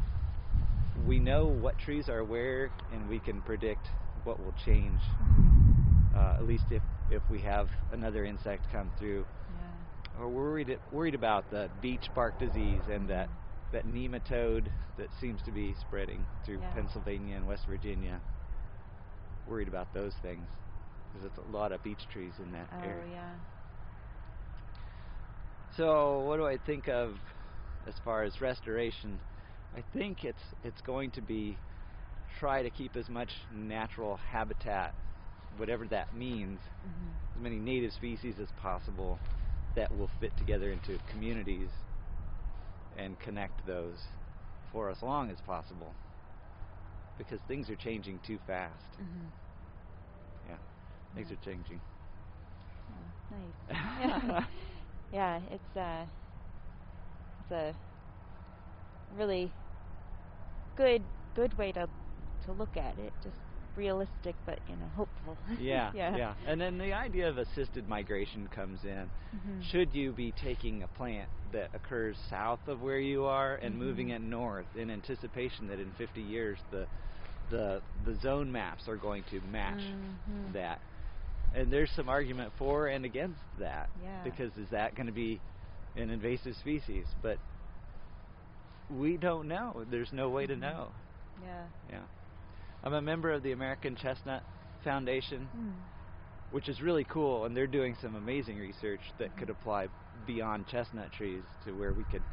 [1.08, 3.90] we know what trees are where, and we can predict
[4.24, 5.02] what will change.
[5.22, 6.16] Mhm.
[6.16, 9.26] Uh, at least if if we have another insect come through,
[10.22, 13.30] Or worried worried about the beech bark disease and that
[13.72, 14.68] that nematode
[14.98, 16.74] that seems to be spreading through Yeah.
[16.76, 18.22] Pennsylvania and West Virginia.
[19.48, 20.48] Worried about those things
[21.12, 23.04] because it's a lot of beech trees in that Oh area.
[23.04, 23.36] Oh yeah.
[25.78, 27.16] So what do I think of
[27.88, 29.20] as far as restoration?
[29.76, 31.60] I think it's it's going to be
[32.40, 34.94] try to keep as much natural habitat,
[35.58, 37.14] whatever that means, Mhm.
[37.36, 39.22] as many native species as possible
[39.76, 41.72] that will fit together into communities
[42.96, 44.06] and connect those
[44.72, 45.98] for as long as possible
[47.18, 48.98] because things are changing too fast.
[48.98, 49.34] Mhm.
[50.46, 50.58] Yeah,
[51.16, 51.32] things Yeah.
[51.32, 51.82] are changing.
[52.92, 53.56] Oh, nice.
[55.12, 56.06] yeah, it's uh
[57.40, 57.76] it's a
[59.10, 59.56] really
[60.76, 61.90] good good way to
[62.42, 63.14] to look at it.
[63.22, 63.38] Just
[63.76, 65.38] realistic but, you know, hopeful.
[65.60, 66.34] yeah, yeah.
[66.48, 69.12] And then the idea of assisted migration comes in.
[69.36, 69.64] Mhm.
[69.72, 74.08] Should you be taking a plant that occurs south of where you are and moving
[74.08, 74.16] Mhm.
[74.16, 76.88] it north in anticipation that in 50 years the
[77.50, 79.82] the the zone maps are going to match
[80.30, 80.54] Mhm.
[80.54, 80.82] that?
[81.54, 84.24] And there's some argument for and against that Yeah.
[84.24, 85.42] because is that going to be
[85.96, 87.06] an invasive species?
[87.22, 87.40] But
[88.90, 89.84] we don't know.
[89.90, 90.60] There's no way to Mhm.
[90.60, 90.96] know.
[91.42, 91.68] Yeah.
[91.90, 92.06] Yeah.
[92.84, 94.44] I'm a member of the American Chestnut
[94.84, 95.74] Foundation Mm.
[96.52, 99.52] which is really cool, and they're doing some amazing research that could Mhm.
[99.52, 99.88] apply
[100.26, 102.24] beyond chestnut trees to where we could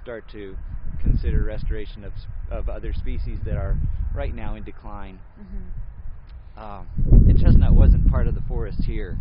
[0.00, 0.56] start to
[1.00, 2.12] consider restoration of
[2.50, 3.76] of other species that are
[4.14, 5.18] right now in decline.
[5.38, 6.60] Mhm.
[6.60, 6.86] Um,
[7.28, 9.20] and chestnut wasn't part of the forest here,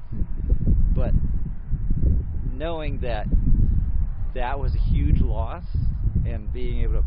[0.95, 1.13] but
[2.53, 3.27] knowing that
[4.33, 5.65] that was a huge loss,
[6.25, 7.05] and being able to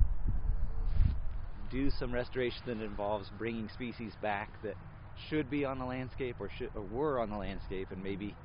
[1.73, 4.77] do some restoration that involves bringing species back that
[5.29, 8.37] should be on the landscape or should or were on the landscape and maybe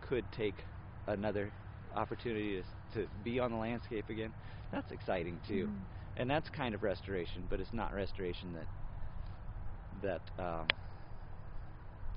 [0.00, 0.64] could take
[1.06, 1.52] another
[1.94, 2.62] opportunity
[2.92, 4.32] to, to be on the landscape again.
[4.72, 5.84] That's exciting too, Mhm.
[6.16, 8.68] and that's kind of restoration, but it's not restoration that
[10.02, 10.66] that um,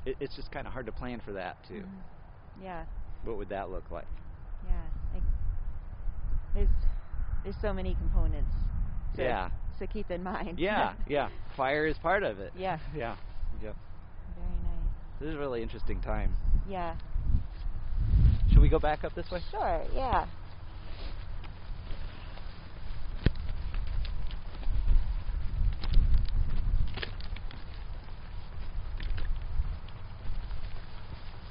[0.05, 1.83] it, it's just kind of hard to plan for that too.
[1.83, 2.03] Mhm.
[2.63, 2.85] Yeah.
[3.23, 4.07] What would that look like?
[4.63, 4.81] Yeah.
[5.13, 5.23] Like
[6.53, 6.69] there's
[7.43, 8.53] there's so many components
[9.15, 9.49] to yeah.
[9.79, 10.59] to keep in mind.
[10.59, 11.29] Yeah, yeah.
[11.55, 12.51] Fire is part of it.
[12.57, 13.15] Yeah, Yeah.
[13.63, 13.71] Yeah.
[14.35, 15.19] Very nice.
[15.19, 16.33] This is a really interesting time.
[16.69, 16.95] Yeah.
[18.49, 19.41] Should we go back up this way?
[19.51, 20.25] Sure, yeah.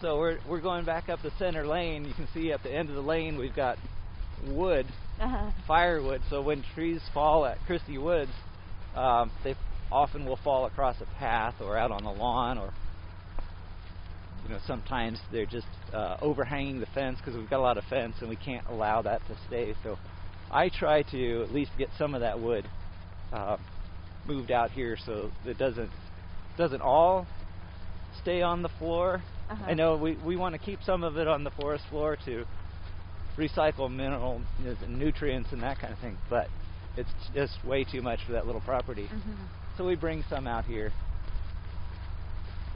[0.04, 2.04] So we're we're going back up the center lane.
[2.04, 3.78] You can see at the end of the lane we've got
[4.48, 4.86] wood
[5.20, 5.50] uh-huh.
[5.66, 6.22] firewood.
[6.30, 8.32] So when trees fall at Christy Woods,
[8.94, 9.54] um, they
[9.90, 12.72] often will fall across a path or out on the lawn, or
[14.44, 17.84] you know sometimes they're just uh, overhanging the fence because we've got a lot of
[17.84, 19.74] fence and we can't allow that to stay.
[19.82, 19.96] So
[20.50, 22.68] I try to at least get some of that wood
[23.32, 23.56] uh,
[24.26, 25.90] moved out here so it doesn't
[26.56, 27.26] doesn't all
[28.22, 29.22] stay on the floor.
[29.50, 29.64] Uh-huh.
[29.66, 32.44] I know we we want to keep some of it on the forest floor to
[33.36, 36.48] recycle mineral and nutrients and that kind of thing, but
[36.96, 39.08] it's just way too much for that little property.
[39.12, 39.34] Mhm.
[39.76, 40.92] So we bring some out here,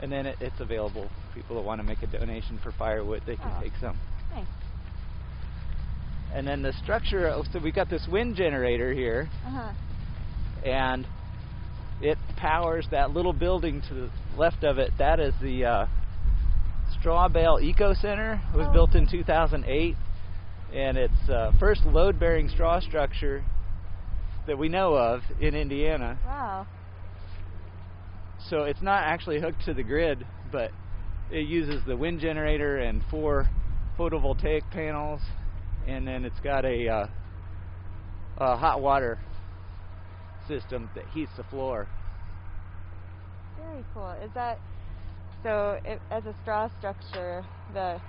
[0.01, 3.23] and then it, it's available for people that want to make a donation for firewood.
[3.25, 3.61] They can Oh.
[3.61, 3.97] take some.
[4.33, 4.45] Nice.
[6.33, 7.27] And then the structure.
[7.29, 9.71] oh, So we got this wind generator here, Uh-huh.
[10.65, 11.07] and
[12.01, 14.91] it powers that little building to the left of it.
[14.97, 15.85] That is the uh,
[16.99, 18.41] Straw Bale Eco Center.
[18.53, 18.73] It was Oh.
[18.73, 19.95] built in 2008,
[20.73, 23.43] and it's uh, first load-bearing straw structure
[24.47, 26.17] that we know of in Indiana.
[26.25, 26.67] Wow.
[28.49, 30.71] So it's not actually hooked to the grid, but
[31.31, 33.47] it uses the wind generator and four
[33.97, 35.21] photovoltaic panels,
[35.87, 37.07] and then it's got a, uh,
[38.37, 39.19] a hot water
[40.47, 41.87] system that heats the floor.
[43.57, 44.15] Very cool.
[44.23, 44.59] Is that
[45.43, 45.77] so?
[45.85, 47.43] It, as a straw structure,
[47.73, 48.01] the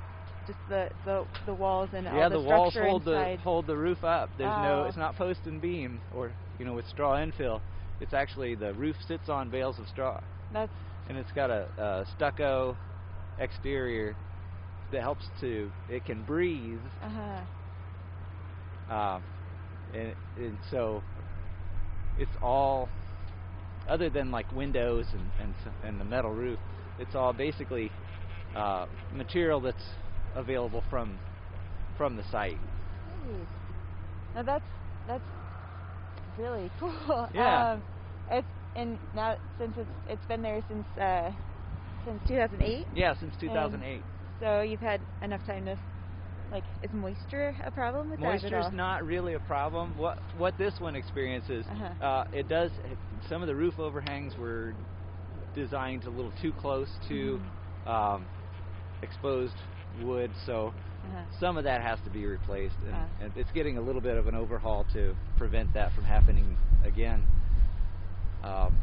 [0.47, 3.39] just the the, the walls and yeah, all the, the, walls structure hold inside.
[3.39, 4.31] the hold the roof up.
[4.39, 4.89] There's no, Oh.
[4.89, 7.61] it's not post and beam or you know with straw infill.
[8.01, 10.21] It's actually the roof sits on bales of straw,
[10.53, 10.73] That's
[11.09, 12.77] and it's got a, a stucco
[13.39, 14.17] exterior
[14.93, 17.41] that helps to it can breathe uh huh.
[18.95, 19.23] Um,
[19.95, 21.03] and, and so
[22.19, 22.89] it's all
[23.89, 26.59] other than like windows and and, and the metal roof.
[26.99, 27.91] It's all basically
[28.57, 29.85] uh, material that's
[30.35, 31.19] available from
[31.97, 32.59] from the site.
[34.35, 34.67] Now that's
[35.07, 35.25] that's
[36.37, 37.29] really cool.
[37.35, 37.67] Yeah.
[37.73, 37.83] Um,
[38.31, 41.31] it's and now since it's it's been there since uh,
[42.05, 42.87] since 2008.
[42.95, 44.05] Yeah, since 2008.
[44.41, 45.77] So you've had enough time to
[46.51, 49.97] like is moisture a problem with that at Moisture's not really a problem.
[49.97, 51.95] What what this one experiences, Uh-huh.
[52.01, 52.73] uh, it does.
[52.85, 54.75] It, some of the roof overhangs were
[55.55, 57.91] designed a little too close to Mhm.
[57.91, 58.29] um,
[59.03, 59.57] exposed
[60.03, 60.73] wood, so
[61.05, 61.23] Uh-huh.
[61.39, 63.05] some of that has to be replaced, and, Ah.
[63.25, 67.27] and it's getting a little bit of an overhaul to prevent that from happening again.
[68.45, 68.77] Um,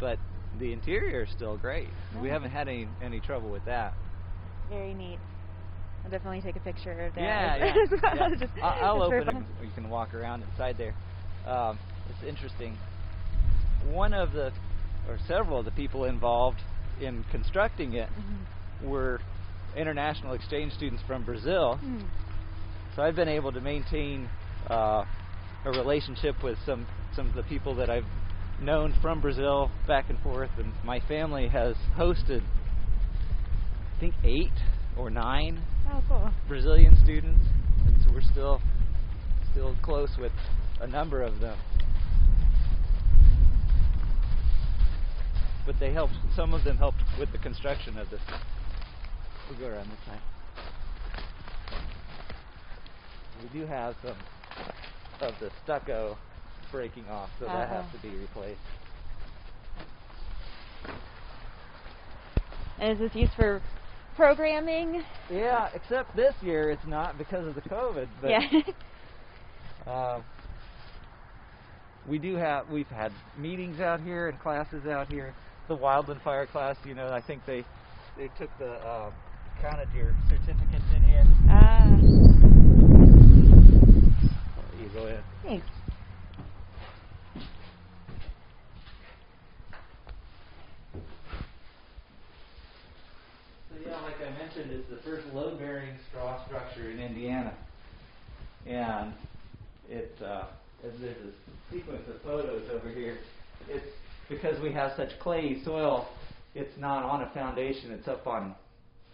[0.00, 0.18] but
[0.58, 1.88] the interior is still great.
[2.20, 3.92] We haven't had any any trouble with that.
[4.70, 5.18] Very neat.
[6.04, 7.20] I'll definitely take a picture of that.
[7.20, 7.74] Yeah, yeah.
[8.18, 8.36] well, yeah.
[8.36, 9.44] just- I- I'll open it.
[9.62, 10.94] You can walk around inside there.
[11.46, 12.76] Um, it's interesting.
[13.90, 14.52] One of the,
[15.08, 16.60] or several of the people involved
[17.00, 18.88] in constructing it Mhm.
[18.88, 19.20] were
[19.78, 21.76] international exchange students from Brazil.
[21.76, 22.00] Hmm.
[22.96, 24.28] So I've been able to maintain
[24.68, 25.04] uh,
[25.64, 28.04] a relationship with some some of the people that I've
[28.60, 34.52] known from Brazil back and forth, and my family has hosted, I think eight
[34.96, 36.30] or nine Oh, cool.
[36.48, 37.44] Brazilian students,
[37.86, 38.60] and so we're still
[39.52, 40.32] still close with
[40.80, 41.56] a number of them.
[45.64, 46.14] But they helped.
[46.34, 48.20] Some of them helped with the construction of this.
[49.48, 50.20] We'll go around this side.
[53.42, 54.16] We do have some
[55.20, 56.18] of the stucco
[56.70, 58.60] breaking off, so that has to be replaced.
[62.78, 63.62] And is this used for
[64.16, 65.02] programming?
[65.30, 68.08] Yeah, except this year it's not because of the COVID.
[68.20, 68.60] But yeah.
[69.86, 70.20] Uh,
[72.08, 75.34] we do have we've had meetings out here and classes out here.
[75.68, 77.64] The Wildland Fire class, you know, I think they
[78.16, 79.10] they took the uh,
[79.94, 81.26] your certificates in here.
[81.48, 81.96] ah.
[84.80, 85.24] You go ahead.
[85.42, 85.66] Thanks.
[93.68, 97.54] So yeah, like I mentioned, it's the first load-bearing straw structure in Indiana,
[98.66, 99.12] and
[99.88, 100.44] it uh,
[100.86, 103.18] as there's a sequence of photos over here.
[103.68, 103.86] It's
[104.28, 106.06] because we have such clayey soil.
[106.54, 108.54] It's not on a foundation; it's up on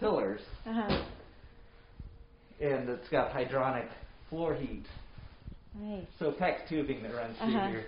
[0.01, 1.05] pillars, Uh-huh.
[2.61, 3.88] and it's got hydronic
[4.28, 4.84] floor heat.
[5.74, 6.05] Nice.
[6.18, 7.68] So PEX tubing that runs through Uh-huh.
[7.68, 7.86] here.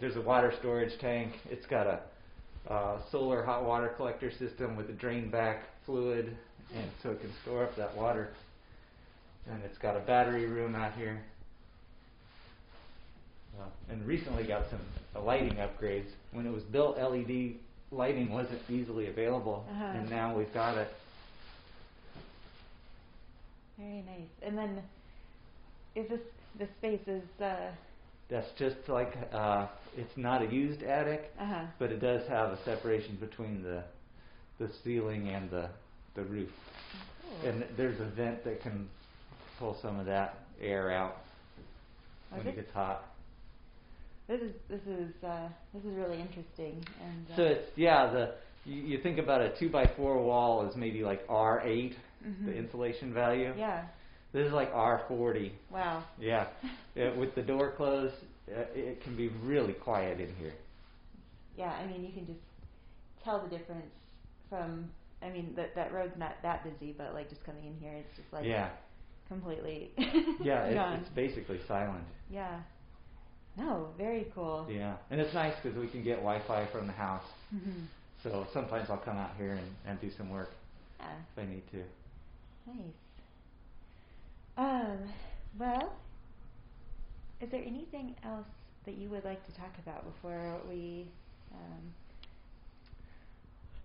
[0.00, 1.32] There's a water storage tank.
[1.50, 2.00] It's got a
[2.70, 6.36] uh, solar hot water collector system with a drain back fluid,
[6.74, 8.30] and so it can store up that water.
[9.50, 11.22] And it's got a battery room out here.
[13.60, 14.80] Uh, and recently got some
[15.14, 16.08] uh, lighting upgrades.
[16.32, 17.54] When it was built, LED
[17.92, 19.84] lighting wasn't easily available, Uh-huh.
[19.84, 20.88] and now we've got it.
[23.78, 24.30] Very nice.
[24.42, 24.82] And then,
[25.94, 26.20] is this
[26.58, 27.70] the space is uh,
[28.30, 29.66] That's just like uh,
[29.96, 31.64] it's not a used attic, uh-huh.
[31.78, 33.82] but it does have a separation between the
[34.58, 35.68] the ceiling and the
[36.14, 36.50] the roof.
[37.42, 37.50] Cool.
[37.50, 38.88] And there's a vent that can
[39.58, 41.16] pull some of that air out
[42.32, 43.04] Oh, when it gets hot.
[44.28, 48.34] This is this is uh, this is really interesting and uh, So it's yeah the
[48.64, 51.60] you, you think about a two by four wall is maybe like R
[52.26, 53.52] 8 the insulation value.
[53.56, 53.84] yeah
[54.32, 55.52] This is like R forty.
[55.70, 56.46] wow Yeah.
[56.94, 57.14] yeah.
[57.16, 58.14] With the door closed,
[58.48, 60.54] uh, it can be really quiet in here.
[61.56, 62.40] yeah I mean you can just
[63.24, 63.92] tell the difference
[64.48, 64.90] from
[65.22, 68.16] I mean that that road's not that busy but like just coming in here it's
[68.16, 68.70] just like yeah.
[69.28, 69.90] completely
[70.42, 70.64] Yeah.
[70.66, 72.04] It's, it's basically silent.
[72.30, 72.60] yeah
[73.56, 74.96] no very cool Yeah.
[75.10, 77.24] And it's nice because we can get Wi-Fi from the house.
[77.50, 77.84] hmm
[78.22, 80.50] So sometimes I'll come out here and, and do some work
[80.98, 81.82] yeah if I need to.
[82.66, 82.94] Nice.
[84.56, 85.10] Um,
[85.58, 85.92] well,
[87.40, 88.46] is there anything else
[88.84, 91.12] that you would like to talk about before we?
[91.52, 91.94] Um,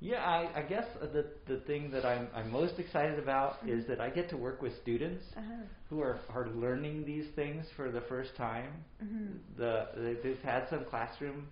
[0.02, 4.00] Yeah, I, I guess the the thing that I'm I'm most excited about is that
[4.00, 5.64] I get to work with students uh-huh.
[5.90, 8.86] who are are learning these things for the first time.
[9.02, 9.40] Mhm.
[9.58, 11.48] The they've had some classroom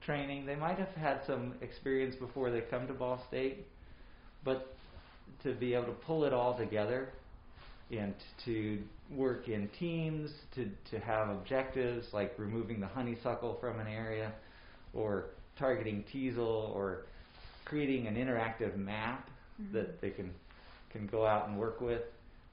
[0.00, 0.46] training.
[0.46, 3.66] They might have had some experience before they come to Ball State,
[4.44, 4.76] but
[5.42, 7.08] to be able to pull it all together
[7.90, 8.14] and
[8.44, 8.82] to
[9.14, 14.32] work in teams, to to have objectives like removing the honeysuckle from an area,
[14.94, 15.26] or
[15.58, 17.02] targeting teasel, or
[17.64, 19.28] creating an interactive map
[19.60, 19.72] Mhm.
[19.72, 20.32] that they can
[20.90, 22.02] can go out and work with.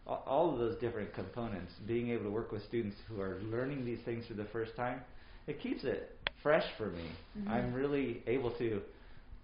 [0.07, 3.99] All of those different components, being able to work with students who are learning these
[4.05, 5.01] things for the first time,
[5.45, 7.11] it keeps it fresh for me.
[7.37, 7.47] Mhm.
[7.49, 8.81] I'm really able to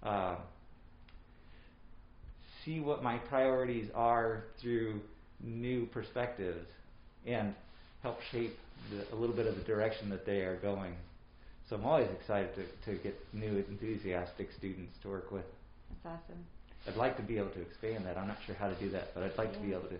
[0.03, 0.35] uh,
[2.65, 4.99] see what my priorities are through
[5.43, 6.67] new perspectives
[7.25, 7.53] and
[8.01, 8.57] help shape
[8.91, 10.95] the, a little bit of the direction that they are going.
[11.69, 15.45] So I'm always excited to, to get new enthusiastic students to work with.
[16.03, 16.45] That's awesome.
[16.87, 18.17] I'd like to be able to expand that.
[18.17, 19.97] I'm not sure how to do that, but I'd like to be able to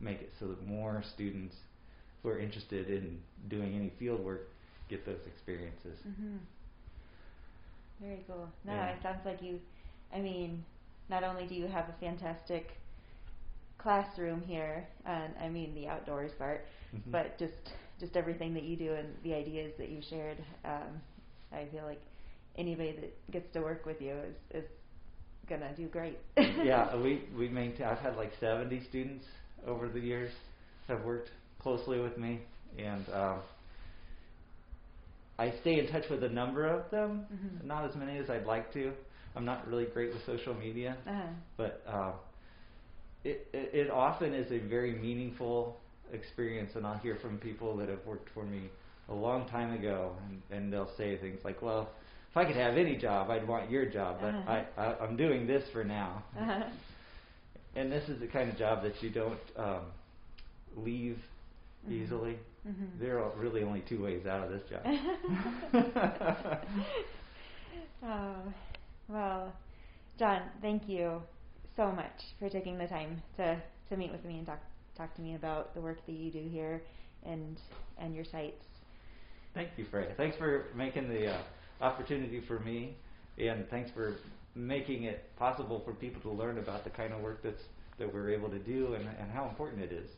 [0.00, 1.54] make it so that more students
[2.22, 4.42] who are interested in doing any field work
[4.90, 5.98] get those experiences.
[6.02, 6.36] hmm
[8.00, 8.48] Very cool.
[8.66, 8.90] No, Yeah.
[8.90, 9.60] it sounds like you.
[10.14, 10.64] I mean,
[11.10, 12.70] not only do you have a fantastic
[13.78, 17.10] classroom here, and I mean the outdoors part, Mhm.
[17.12, 20.38] but just just everything that you do and the ideas that you shared.
[20.64, 21.02] Um,
[21.52, 22.00] I feel like
[22.56, 24.64] anybody that gets to work with you is is
[25.48, 26.18] gonna do great.
[26.36, 27.86] yeah, we we maintain.
[27.86, 29.24] I've had like 70 students
[29.66, 30.32] over the years
[30.88, 32.40] have worked closely with me,
[32.78, 33.40] and um,
[35.38, 37.26] I stay in touch with a number of them.
[37.32, 37.64] Mhm.
[37.64, 38.92] Not as many as I'd like to.
[39.36, 41.22] I'm not really great with social media, Uh-huh.
[41.56, 42.12] but uh,
[43.24, 45.76] it, it it often is a very meaningful
[46.12, 48.70] experience, and I'll hear from people that have worked for me
[49.08, 51.88] a long time ago, and, and they'll say things like, "Well,
[52.30, 54.64] if I could have any job, I'd want your job, but Uh-huh.
[54.76, 56.64] I, I I'm doing this for now." Uh-huh.
[57.76, 59.82] And this is the kind of job that you don't um,
[60.76, 61.18] leave
[61.88, 61.92] Mhm.
[62.04, 62.36] easily.
[62.66, 63.00] Mhm.
[63.00, 64.82] There are really only two ways out of this job.
[68.02, 68.52] oh,
[69.10, 69.52] well,
[70.18, 71.22] John, thank you
[71.76, 74.60] so much for taking the time to, to meet with me and talk
[74.96, 76.82] talk to me about the work that you do here
[77.24, 77.56] and
[77.98, 78.64] and your sites.
[79.54, 80.12] Thank you, Freya.
[80.16, 81.42] Thanks for making the uh,
[81.80, 82.96] opportunity for me,
[83.38, 84.16] and thanks for
[84.54, 87.62] making it possible for people to learn about the kind of work that's
[87.98, 90.08] that we're able to do and, and how important it is.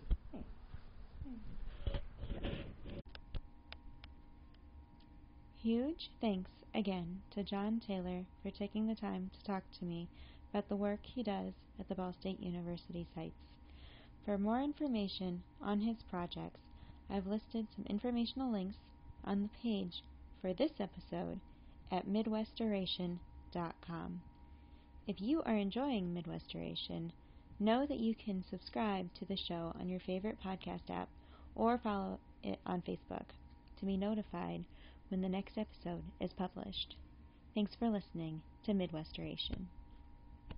[5.62, 10.08] Huge thanks again to John Taylor for taking the time to talk to me
[10.50, 13.34] about the work he does at the Ball State University sites.
[14.24, 16.60] For more information on his projects,
[17.10, 18.76] I've listed some informational links
[19.24, 20.02] on the page
[20.40, 21.40] for this episode
[21.90, 24.22] at midwestoration.com.
[25.06, 27.10] If you are enjoying Midwestoration,
[27.58, 31.08] know that you can subscribe to the show on your favorite podcast app
[31.54, 33.26] or follow it on Facebook
[33.78, 34.64] to be notified
[35.12, 36.96] when the next episode is published.
[37.54, 39.66] Thanks for listening to Midwestoration.